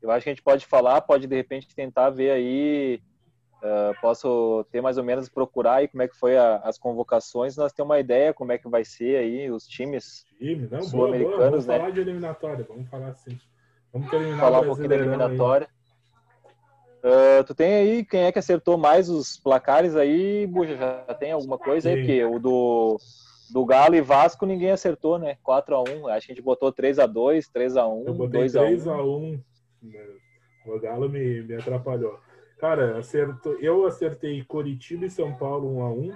[0.02, 3.02] Eu acho que a gente pode falar, pode de repente tentar ver aí,
[3.58, 7.56] uh, posso ter mais ou menos procurar aí como é que foi a, as convocações,
[7.56, 11.36] nós temos uma ideia como é que vai ser aí os times Time, sul-americanos, boa,
[11.36, 11.50] boa.
[11.50, 11.76] Vamos né?
[11.76, 13.38] falar de eliminatória, vamos falar assim.
[13.92, 15.66] Vamos terminar falar um pouquinho da eliminatória.
[15.66, 15.79] Aí.
[17.02, 20.76] Uh, tu tem aí quem é que acertou mais os placares aí, Buja?
[20.76, 21.96] Já tem alguma coisa aí?
[21.96, 22.98] Porque o do,
[23.50, 25.38] do Galo e Vasco ninguém acertou, né?
[25.46, 26.10] 4x1.
[26.10, 28.06] Acho que a gente botou 3x2, 3x1.
[28.06, 29.42] Eu botei 3x1.
[29.82, 30.06] Né?
[30.66, 32.18] O Galo me, me atrapalhou.
[32.58, 36.14] Cara, acertou, eu acertei Coritiba e São Paulo 1x1.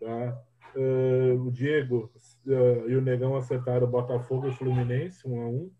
[0.00, 0.42] Tá?
[0.74, 2.10] Uh, o Diego
[2.46, 5.70] uh, e o Negão acertaram Botafogo e Fluminense 1x1.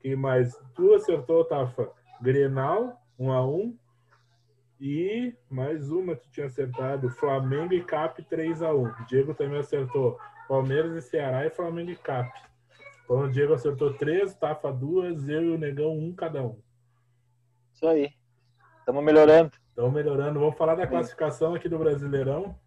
[0.00, 0.58] Quem mais?
[0.74, 1.90] Tu acertou, Tafa?
[2.24, 3.76] Grenal, 1 a 1
[4.80, 10.18] E mais uma que tinha acertado, Flamengo e Cap 3 a 1 Diego também acertou
[10.48, 12.32] Palmeiras e Ceará e Flamengo e Cap.
[13.04, 16.58] Então o Diego acertou 3, Tafa 2, eu e o Negão 1 cada um.
[17.74, 18.10] Isso aí.
[18.78, 19.52] Estamos melhorando.
[19.68, 20.40] Estamos melhorando.
[20.40, 22.58] Vamos falar da classificação aqui do Brasileirão.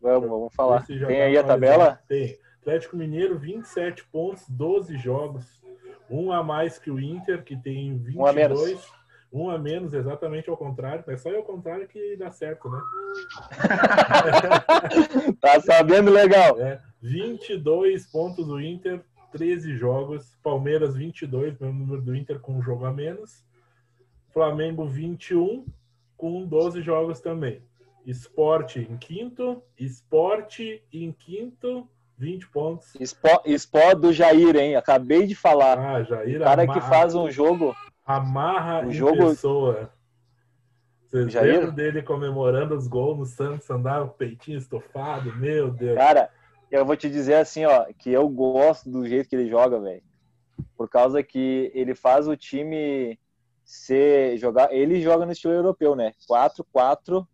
[0.00, 0.86] Vamos, vamos falar.
[0.86, 2.00] Tem aí a tabela?
[2.06, 2.38] Tem.
[2.60, 5.60] Atlético Mineiro, 27 pontos, 12 jogos.
[6.10, 8.16] Um a mais que o Inter, que tem 22.
[8.16, 8.92] Um a menos.
[9.32, 11.04] Um a menos, exatamente ao contrário.
[11.06, 12.80] É só ao contrário que dá certo, né?
[15.40, 16.60] tá sabendo legal.
[16.60, 19.00] É, 22 pontos do Inter,
[19.30, 20.36] 13 jogos.
[20.42, 23.44] Palmeiras 22, mesmo número do Inter com um jogo a menos.
[24.32, 25.64] Flamengo 21
[26.16, 27.62] com 12 jogos também.
[28.04, 31.88] Esporte em quinto, esporte em quinto,
[32.20, 32.92] 20 pontos.
[33.00, 34.76] Sport, do Jair, hein?
[34.76, 35.78] Acabei de falar.
[35.78, 36.42] Ah, Jair.
[36.42, 37.74] O cara amarra, que faz um jogo.
[38.04, 39.28] Amarra um jogo...
[39.28, 39.90] pessoa.
[41.06, 41.54] Vocês Jair?
[41.54, 45.34] lembram dele comemorando os gols no Santos, andar o peitinho estofado?
[45.36, 45.96] Meu Deus.
[45.96, 46.28] Cara,
[46.70, 50.02] eu vou te dizer assim, ó, que eu gosto do jeito que ele joga, velho.
[50.76, 53.18] Por causa que ele faz o time
[53.64, 56.12] ser jogar, ele joga no estilo europeu, né?
[56.30, 57.24] 4-4-2.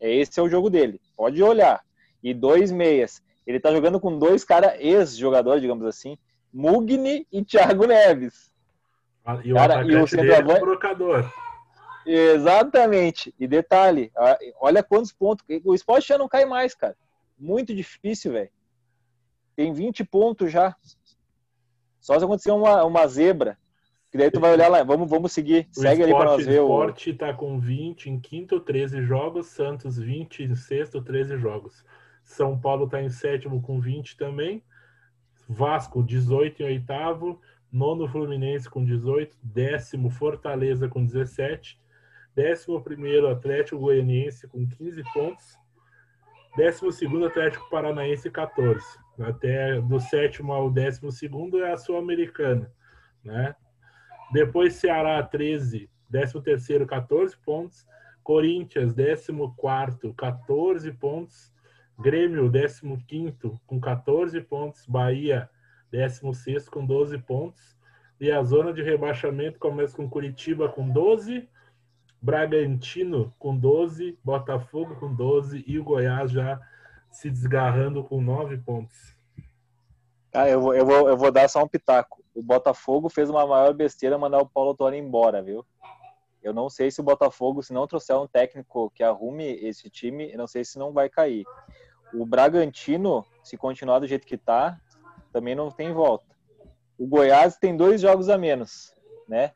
[0.00, 1.00] Esse é o jogo dele.
[1.16, 1.82] Pode olhar.
[2.22, 6.18] E dois meias Ele tá jogando com dois caras ex-jogadores, digamos assim,
[6.52, 8.52] Mugni e Thiago Neves.
[9.24, 10.60] Ah, e o, cara, e o centroavante...
[10.60, 11.32] trocador.
[12.04, 13.34] Exatamente.
[13.40, 14.12] E detalhe,
[14.60, 15.46] olha quantos pontos.
[15.64, 16.94] O esporte já não cai mais, cara.
[17.38, 18.50] Muito difícil, velho.
[19.56, 20.76] Tem 20 pontos já.
[22.00, 23.56] Só se acontecer uma, uma zebra.
[24.10, 25.66] Que daí tu vai olhar lá, vamos, vamos seguir.
[25.74, 26.60] O Segue esporte, ali para nós ver.
[26.60, 29.46] O esporte tá com 20 em quinto, 13 jogos.
[29.46, 31.82] Santos 20 em sexto, 13 jogos.
[32.28, 34.62] São Paulo tá em sétimo com 20 também.
[35.48, 37.40] Vasco 18 em oitavo.
[37.72, 39.34] Nono Fluminense com 18.
[39.42, 41.80] Décimo Fortaleza com 17.
[42.36, 45.56] Décimo primeiro Atlético Goianiense com 15 pontos.
[46.54, 48.84] Décimo segundo Atlético Paranaense 14.
[49.20, 52.70] Até do sétimo ao décimo segundo é a Sul-Americana,
[53.24, 53.56] né?
[54.32, 57.86] Depois Ceará 13, 13 terceiro 14 pontos.
[58.22, 61.57] Corinthians 14 14 pontos.
[61.98, 64.86] Grêmio 15 com 14 pontos.
[64.86, 65.50] Bahia
[65.90, 67.76] 16 com 12 pontos.
[68.20, 71.48] E a zona de rebaixamento começa com Curitiba com 12,
[72.20, 76.60] Bragantino com 12, Botafogo com 12 e o Goiás já
[77.10, 79.16] se desgarrando com 9 pontos.
[80.32, 82.22] Ah, eu vou, eu, vou, eu vou dar só um pitaco.
[82.34, 85.64] O Botafogo fez uma maior besteira mandar o Paulo Torre embora, viu?
[86.42, 90.30] Eu não sei se o Botafogo, se não trouxer um técnico que arrume esse time,
[90.30, 91.44] eu não sei se não vai cair.
[92.12, 94.78] O Bragantino, se continuar do jeito que tá,
[95.32, 96.26] também não tem volta.
[96.98, 98.92] O Goiás tem dois jogos a menos,
[99.28, 99.52] né?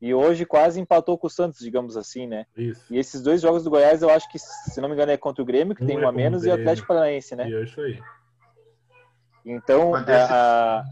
[0.00, 2.46] E hoje quase empatou com o Santos, digamos assim, né?
[2.56, 2.92] Isso.
[2.92, 5.42] E esses dois jogos do Goiás, eu acho que, se não me engano, é contra
[5.42, 7.48] o Grêmio, que um tem um é a menos, e o Atlético Paranaense, né?
[7.48, 8.02] E é isso aí.
[9.46, 10.84] Então, a, a,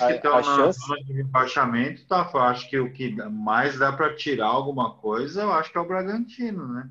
[0.00, 1.04] a, a chance...
[1.04, 5.70] de rebaixamento, tá, acho que o que mais dá para tirar alguma coisa, eu acho
[5.70, 6.90] que é o Bragantino, né?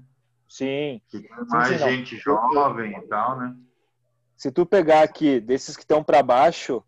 [0.54, 1.01] Sim.
[1.49, 3.56] mais sim, sim, gente jovem e tal, né?
[4.38, 6.84] Se tu pegar aqui, desses que estão para baixo,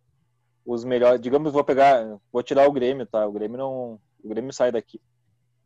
[0.63, 3.25] os melhores, digamos, vou pegar, vou tirar o Grêmio, tá?
[3.25, 5.01] O Grêmio não, o Grêmio sai daqui.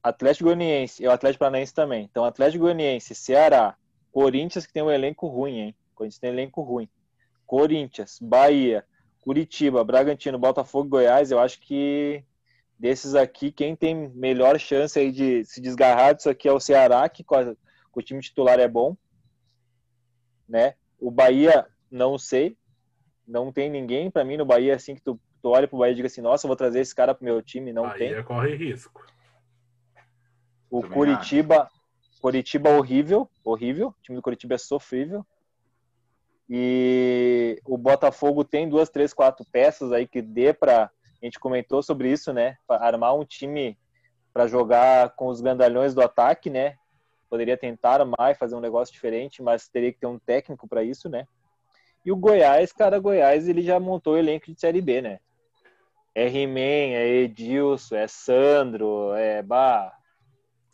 [0.01, 2.07] Atlético Goianiense e o Atlético Paranaense também.
[2.09, 3.75] Então, Atlético Goianiense, Ceará,
[4.13, 5.75] Corinthians que tem um elenco ruim, hein?
[5.93, 6.89] Corinthians tem um elenco ruim.
[7.45, 8.85] Corinthians, Bahia,
[9.19, 12.23] Curitiba, Bragantino, Botafogo e Goiás, eu acho que
[12.79, 17.09] desses aqui, quem tem melhor chance aí de se desgarrar disso aqui é o Ceará,
[17.09, 17.25] que
[17.99, 18.95] o time titular é bom.
[20.47, 20.75] Né?
[20.99, 22.57] O Bahia, não sei.
[23.27, 25.95] Não tem ninguém para mim no Bahia assim que tu, tu olha pro Bahia e
[25.95, 28.23] diga assim, nossa, vou trazer esse cara pro meu time, não Bahia tem.
[28.23, 29.05] corre risco.
[30.69, 32.21] O Também Curitiba, acho.
[32.21, 33.89] Curitiba horrível, horrível.
[33.89, 35.25] O time do Curitiba é sofrível.
[36.49, 40.91] E o Botafogo tem duas, três, quatro peças aí que dê para
[41.21, 42.57] a gente comentou sobre isso, né?
[42.65, 43.77] Pra armar um time
[44.33, 46.77] para jogar com os grandalhões do ataque, né?
[47.29, 51.07] Poderia tentar mais fazer um negócio diferente, mas teria que ter um técnico para isso,
[51.09, 51.27] né?
[52.05, 55.19] E o Goiás, cara, Goiás ele já montou o elenco de Série B, né?
[56.15, 59.93] É He-Man, é Edilson, é Sandro, é Bah,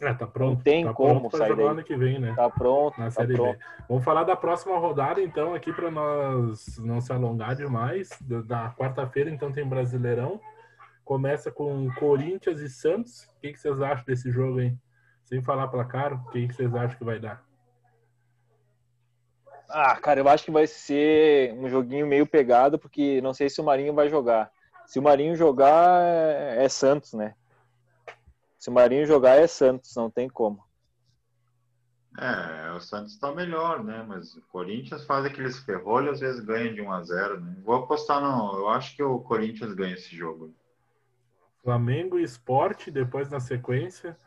[0.01, 0.57] é, tá pronto.
[0.57, 1.65] Não tem tá como sair daí.
[1.65, 2.33] ano que vem, né?
[2.35, 3.57] Tá pronto, Na tá série pronto.
[3.57, 3.65] B.
[3.87, 8.09] Vamos falar da próxima rodada, então, aqui para nós não se alongar demais.
[8.21, 10.39] Da quarta-feira, então, tem Brasileirão.
[11.03, 13.23] Começa com Corinthians e Santos.
[13.37, 14.77] O que, que vocês acham desse jogo, hein?
[15.25, 17.43] Sem falar placar, o que, que vocês acham que vai dar?
[19.67, 23.59] Ah, cara, eu acho que vai ser um joguinho meio pegado, porque não sei se
[23.59, 24.51] o Marinho vai jogar.
[24.85, 27.33] Se o Marinho jogar, é, é Santos, né?
[28.59, 30.63] Se o Marinho jogar, é Santos, não tem como.
[32.19, 34.05] É, o Santos está melhor, né?
[34.07, 37.55] Mas o Corinthians faz aqueles ferrolhos, às vezes ganha de 1 a 0 né?
[37.63, 38.57] Vou apostar no.
[38.57, 40.53] Eu acho que o Corinthians ganha esse jogo.
[41.63, 44.17] Flamengo e Esporte, depois na sequência.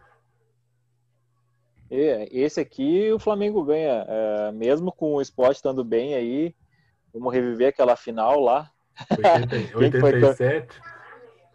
[1.90, 6.54] Esse aqui o Flamengo ganha, é, mesmo com o esporte estando bem aí.
[7.12, 8.70] Vamos reviver aquela final lá.
[9.10, 10.80] 80, 87.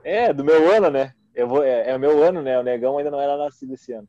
[0.05, 1.13] É, do meu ano, né?
[1.33, 2.59] Eu vou, é, é, o meu ano, né?
[2.59, 4.07] O Negão ainda não era nascido esse ano.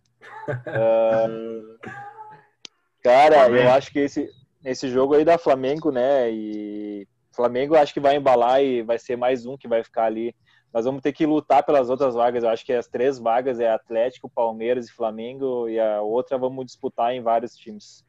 [0.49, 1.79] Uh,
[3.01, 4.29] cara, eu acho que esse,
[4.65, 6.29] esse jogo aí da Flamengo, né?
[6.31, 10.35] E Flamengo acho que vai embalar e vai ser mais um que vai ficar ali.
[10.75, 12.43] Nós vamos ter que lutar pelas outras vagas.
[12.43, 16.67] Eu acho que as três vagas é Atlético, Palmeiras e Flamengo, e a outra vamos
[16.67, 18.05] disputar em vários times.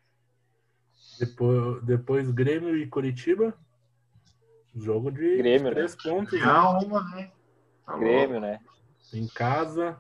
[1.20, 3.54] Depois, depois Grêmio e Curitiba.
[4.76, 6.02] Jogo de Grêmio, três né?
[6.04, 6.34] pontos.
[6.34, 6.48] Né?
[6.48, 7.32] Uma, né?
[7.86, 8.60] Tá Grêmio, né?
[9.14, 9.96] Em casa,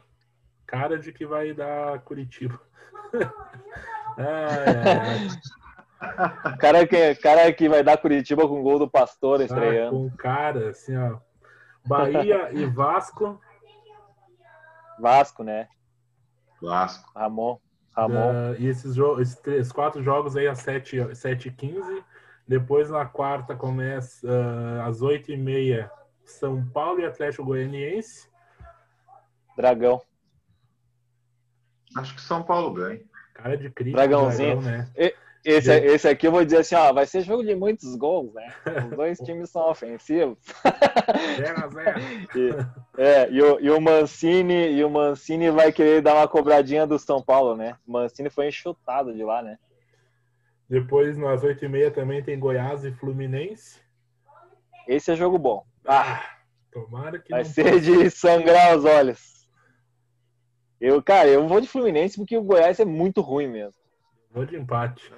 [0.65, 2.59] cara de que vai dar Curitiba.
[4.17, 5.29] ai,
[6.01, 6.57] ai.
[6.57, 9.91] Cara que, cara que vai dar Curitiba com gol do Pastor ah, estreando.
[9.91, 11.19] com cara, assim, ó.
[11.85, 13.39] Bahia e Vasco.
[14.99, 15.67] Vasco, né?
[16.61, 17.11] Vasco.
[17.15, 17.59] Ramon.
[17.95, 18.31] Ramon.
[18.31, 22.03] Uh, e esses, esses, três, quatro jogos aí a 7, 7 e 15.
[22.47, 25.91] Depois na quarta começa uh, às oito e meia
[26.23, 28.29] São Paulo e Atlético Goianiense.
[29.55, 30.01] Dragão.
[31.97, 33.01] Acho que São Paulo ganha.
[33.33, 33.97] Cara de crítica.
[33.97, 34.61] Dragãozinho.
[34.61, 34.91] Dragão, né?
[34.95, 35.15] E,
[35.45, 38.51] esse, esse aqui eu vou dizer assim, ó, vai ser jogo de muitos gols, né?
[38.89, 40.39] Os dois times são ofensivos.
[41.37, 41.99] Zero a zero.
[42.97, 46.87] E, é, e o, e o Mancini, e o Mancini vai querer dar uma cobradinha
[46.87, 47.77] do São Paulo, né?
[47.87, 49.59] O Mancini foi enxutado de lá, né?
[50.67, 53.79] Depois, nas 8h30, também tem Goiás e Fluminense.
[54.87, 55.63] Esse é jogo bom.
[55.87, 56.23] Ah,
[56.71, 59.47] tomara que Vai ser de sangrar os olhos.
[60.81, 63.84] Eu, cara, eu vou de Fluminense porque o Goiás é muito ruim mesmo.
[64.35, 65.13] Vou de empate.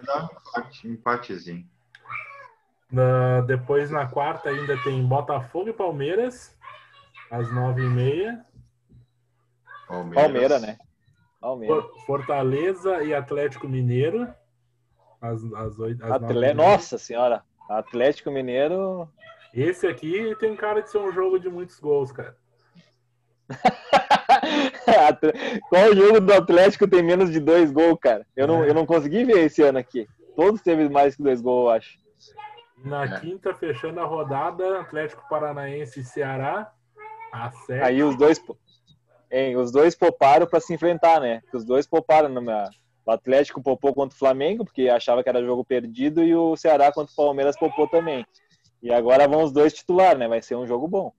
[0.86, 1.68] Um empatezinho.
[2.92, 6.56] Na, depois, na quarta, ainda tem Botafogo e Palmeiras,
[7.32, 8.40] às 9h30.
[9.88, 10.78] Palmeiras, Palmeira, né?
[11.42, 11.84] Palmeiras.
[12.06, 14.32] Fortaleza e Atlético Mineiro.
[15.20, 16.54] Às, às 8, às Atle...
[16.54, 19.10] Nossa senhora, Atlético Mineiro.
[19.52, 22.38] Esse aqui tem cara de ser um jogo de muitos gols, cara.
[25.70, 28.26] Qual jogo do Atlético tem menos de dois gols, cara?
[28.36, 28.48] Eu, é.
[28.48, 30.08] não, eu não consegui ver esse ano aqui.
[30.36, 31.98] Todos teve mais que dois gols, eu acho.
[32.84, 33.20] Na é.
[33.20, 36.72] quinta, fechando a rodada, Atlético Paranaense e Ceará.
[37.84, 38.42] Aí os dois,
[39.32, 41.42] hein, os dois pouparam para se enfrentar, né?
[41.54, 42.70] Os dois pouparam numa,
[43.08, 46.92] o Atlético poupou contra o Flamengo, porque achava que era jogo perdido, e o Ceará
[46.92, 48.26] contra o Palmeiras poupou também.
[48.84, 50.28] E agora vão os dois titular, né?
[50.28, 51.14] Vai ser um jogo bom.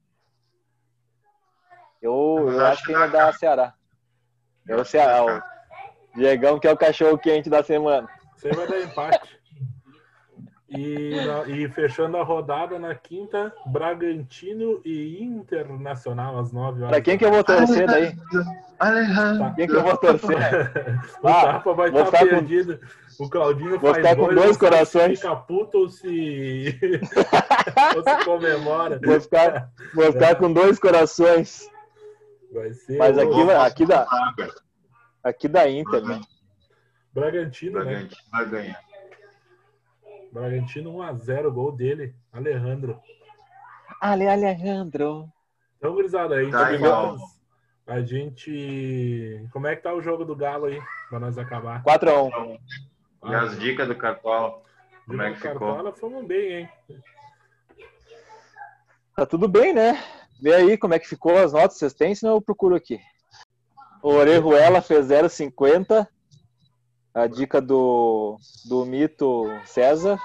[2.00, 3.74] Eu, eu acho que ainda dá Ceará.
[4.68, 8.08] É o Ceará, o Diegão que é o cachorro quente da semana.
[8.36, 9.38] Você vai dar empate.
[10.70, 16.90] E, e, fechando a rodada na quinta, Bragantino e Internacional às 9 horas.
[16.90, 18.14] Pra quem que eu vou torcer daí?
[18.78, 19.38] Alejandro.
[19.38, 20.36] Pra quem que eu vou torcer?
[21.22, 22.78] o ah, Tapa vai estar tá perdido.
[23.16, 23.24] Com...
[23.24, 25.20] O Claudinho vou faz ficar com dois corações.
[25.20, 26.78] Fica puto ou se...
[27.96, 29.00] ou se comemora.
[29.02, 31.66] Vou ficar, vou ficar com dois corações.
[32.52, 34.06] Vai ser Mas aqui, aqui, da,
[35.22, 36.20] aqui da Inter, né?
[37.12, 38.08] Bragantino, Bragantino né?
[38.30, 38.80] vai ganhar.
[40.32, 43.00] Bragantino 1x0, gol dele, Alejandro.
[44.00, 45.28] Ale Alejandro.
[45.76, 47.16] Então, gurizada, aí tá então,
[47.86, 49.46] a gente.
[49.52, 50.80] Como é que tá o jogo do Galo aí?
[51.08, 51.82] Pra nós acabar.
[51.82, 52.58] 4x1.
[53.24, 54.62] E as dicas do Cartola?
[55.06, 55.58] Como é que ficou?
[55.58, 56.68] Cartola fomos bem, hein?
[59.16, 60.00] Tá tudo bem, né?
[60.40, 63.00] Vê aí como é que ficou as notas, vocês têm, senão eu procuro aqui.
[64.02, 66.06] O Orejuela fez 0,50
[67.18, 70.20] a dica do, do mito César.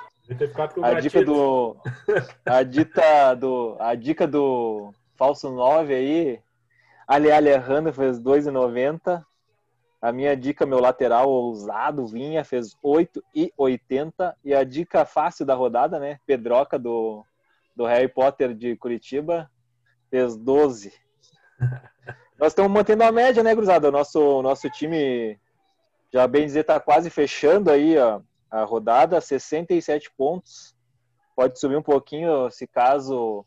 [0.84, 1.76] A dica do.
[2.46, 3.76] A dica do.
[3.80, 6.40] A dica do falso 9 aí.
[7.08, 9.24] Ali Alejandro fez 2,90.
[10.02, 14.34] A minha dica, meu lateral ousado, Vinha, fez 8,80.
[14.44, 16.20] E a dica fácil da rodada, né?
[16.26, 17.26] Pedroca do,
[17.76, 19.50] do Harry Potter de Curitiba,
[20.14, 20.94] fez 12.
[22.38, 23.88] Nós estamos mantendo a média, né, Cruzada?
[23.88, 25.40] O nosso, nosso time
[26.14, 30.76] já bem dizer, está quase fechando aí a, a rodada, 67 pontos.
[31.36, 33.44] Pode subir um pouquinho se caso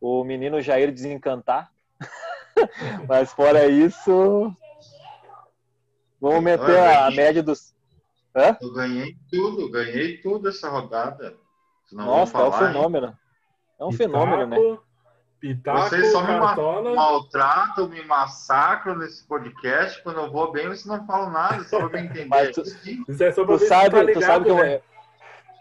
[0.00, 1.72] o menino Jair desencantar.
[3.08, 4.54] Mas fora isso,
[6.20, 7.74] vamos meter a, média dos.
[8.36, 8.56] Hã?
[8.62, 11.36] Eu ganhei tudo, ganhei tudo essa rodada.
[11.90, 13.18] Nossa, é um fenômeno.
[13.80, 14.78] É um fenômeno, né?
[15.40, 16.36] Pitaco, vocês só me
[16.94, 20.02] maltratam, me massacram nesse podcast.
[20.02, 22.26] Quando eu vou bem, vocês não falam nada, só pra me entender.
[22.26, 24.80] Mas tu, é tu sabe, tá ligado, tu sabe que né?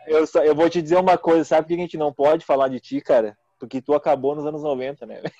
[0.07, 2.43] eu, eu, eu, vou te dizer uma coisa, sabe por que a gente não pode
[2.45, 3.37] falar de ti, cara?
[3.59, 5.21] Porque tu acabou nos anos 90, né?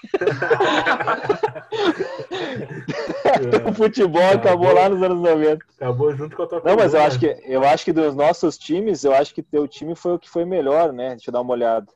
[3.70, 5.66] o futebol acabou, acabou, lá nos anos 90.
[5.76, 8.58] Acabou junto com a tua Não, mas eu acho que eu acho que dos nossos
[8.58, 11.10] times, eu acho que teu time foi o que foi melhor, né?
[11.10, 11.88] Deixa eu dar uma olhada.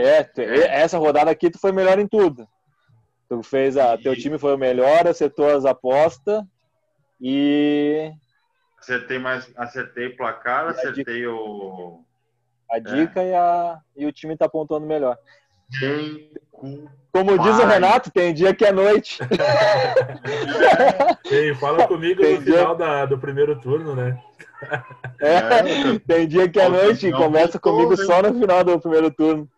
[0.00, 0.30] É,
[0.80, 2.46] essa rodada aqui tu foi melhor em tudo.
[3.28, 3.98] Tu fez a.
[3.98, 6.40] Teu time foi o melhor, acertou as apostas
[7.20, 8.12] e.
[8.78, 9.50] Acertei mais.
[9.56, 12.04] Acertei o placar, acertei dica, o.
[12.70, 12.80] A é.
[12.80, 13.30] dica é.
[13.30, 15.18] e, a, e o time tá pontuando melhor.
[15.80, 16.30] Tem
[17.12, 17.38] Como pai.
[17.38, 19.18] diz o Renato, tem dia que é noite.
[21.28, 22.54] Ei, fala comigo tem no dia...
[22.54, 24.16] final da, do primeiro turno, né?
[25.20, 29.10] É, é tem dia que é noite e começa comigo só no final do primeiro
[29.10, 29.50] turno.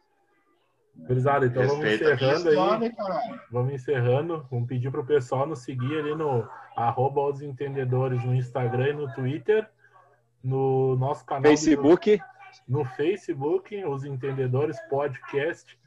[1.06, 2.92] Gurizada, então vamos encerrando aí.
[3.50, 4.46] Vamos encerrando.
[4.50, 8.92] Vamos pedir para o pessoal nos seguir ali no arroba os entendedores no Instagram e
[8.92, 9.68] no Twitter.
[10.42, 11.42] No nosso canal.
[11.42, 12.16] Facebook.
[12.16, 12.24] Do,
[12.68, 15.78] no Facebook, Os Entendedores Podcast.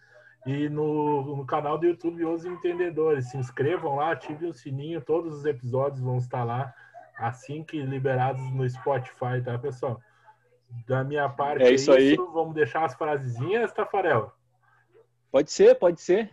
[0.45, 3.29] E no, no canal do YouTube, Os Entendedores.
[3.29, 5.01] Se inscrevam lá, ativem o sininho.
[5.01, 6.73] Todos os episódios vão estar lá
[7.17, 10.01] assim que liberados no Spotify, tá, pessoal?
[10.87, 12.15] Da minha parte, é, é isso, aí.
[12.15, 14.33] Vamos deixar as frasezinhas, Tafarel?
[15.33, 16.29] Pode ser, pode ser.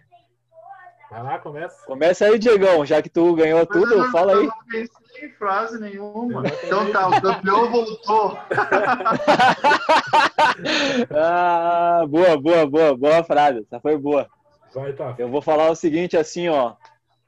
[1.11, 1.87] Vai lá, começa.
[1.87, 4.39] Começa aí, Diegão, já que tu ganhou tudo, não, fala aí.
[4.41, 6.43] Eu não pensei em frase nenhuma.
[6.63, 8.37] Então tá, o campeão voltou.
[11.17, 13.61] ah, boa, boa, boa, boa frase.
[13.61, 14.29] Essa foi boa.
[14.75, 15.15] Vai, tá.
[15.17, 16.75] Eu vou falar o seguinte, assim, ó.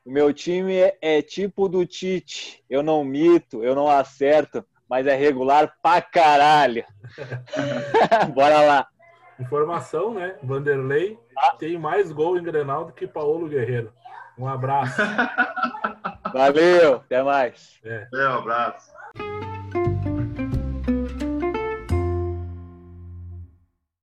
[0.04, 2.62] O meu time é, é tipo do Tite.
[2.68, 6.84] Eu não mito, eu não acerto, mas é regular pra caralho.
[8.34, 8.86] Bora lá.
[9.40, 10.36] Informação, né?
[10.42, 11.18] Vanderlei.
[11.58, 13.92] Tem mais gol em Grenal do que Paulo Guerreiro.
[14.38, 15.00] Um abraço.
[16.32, 17.78] Valeu, até mais.
[17.84, 18.08] É.
[18.12, 18.90] É, um abraço.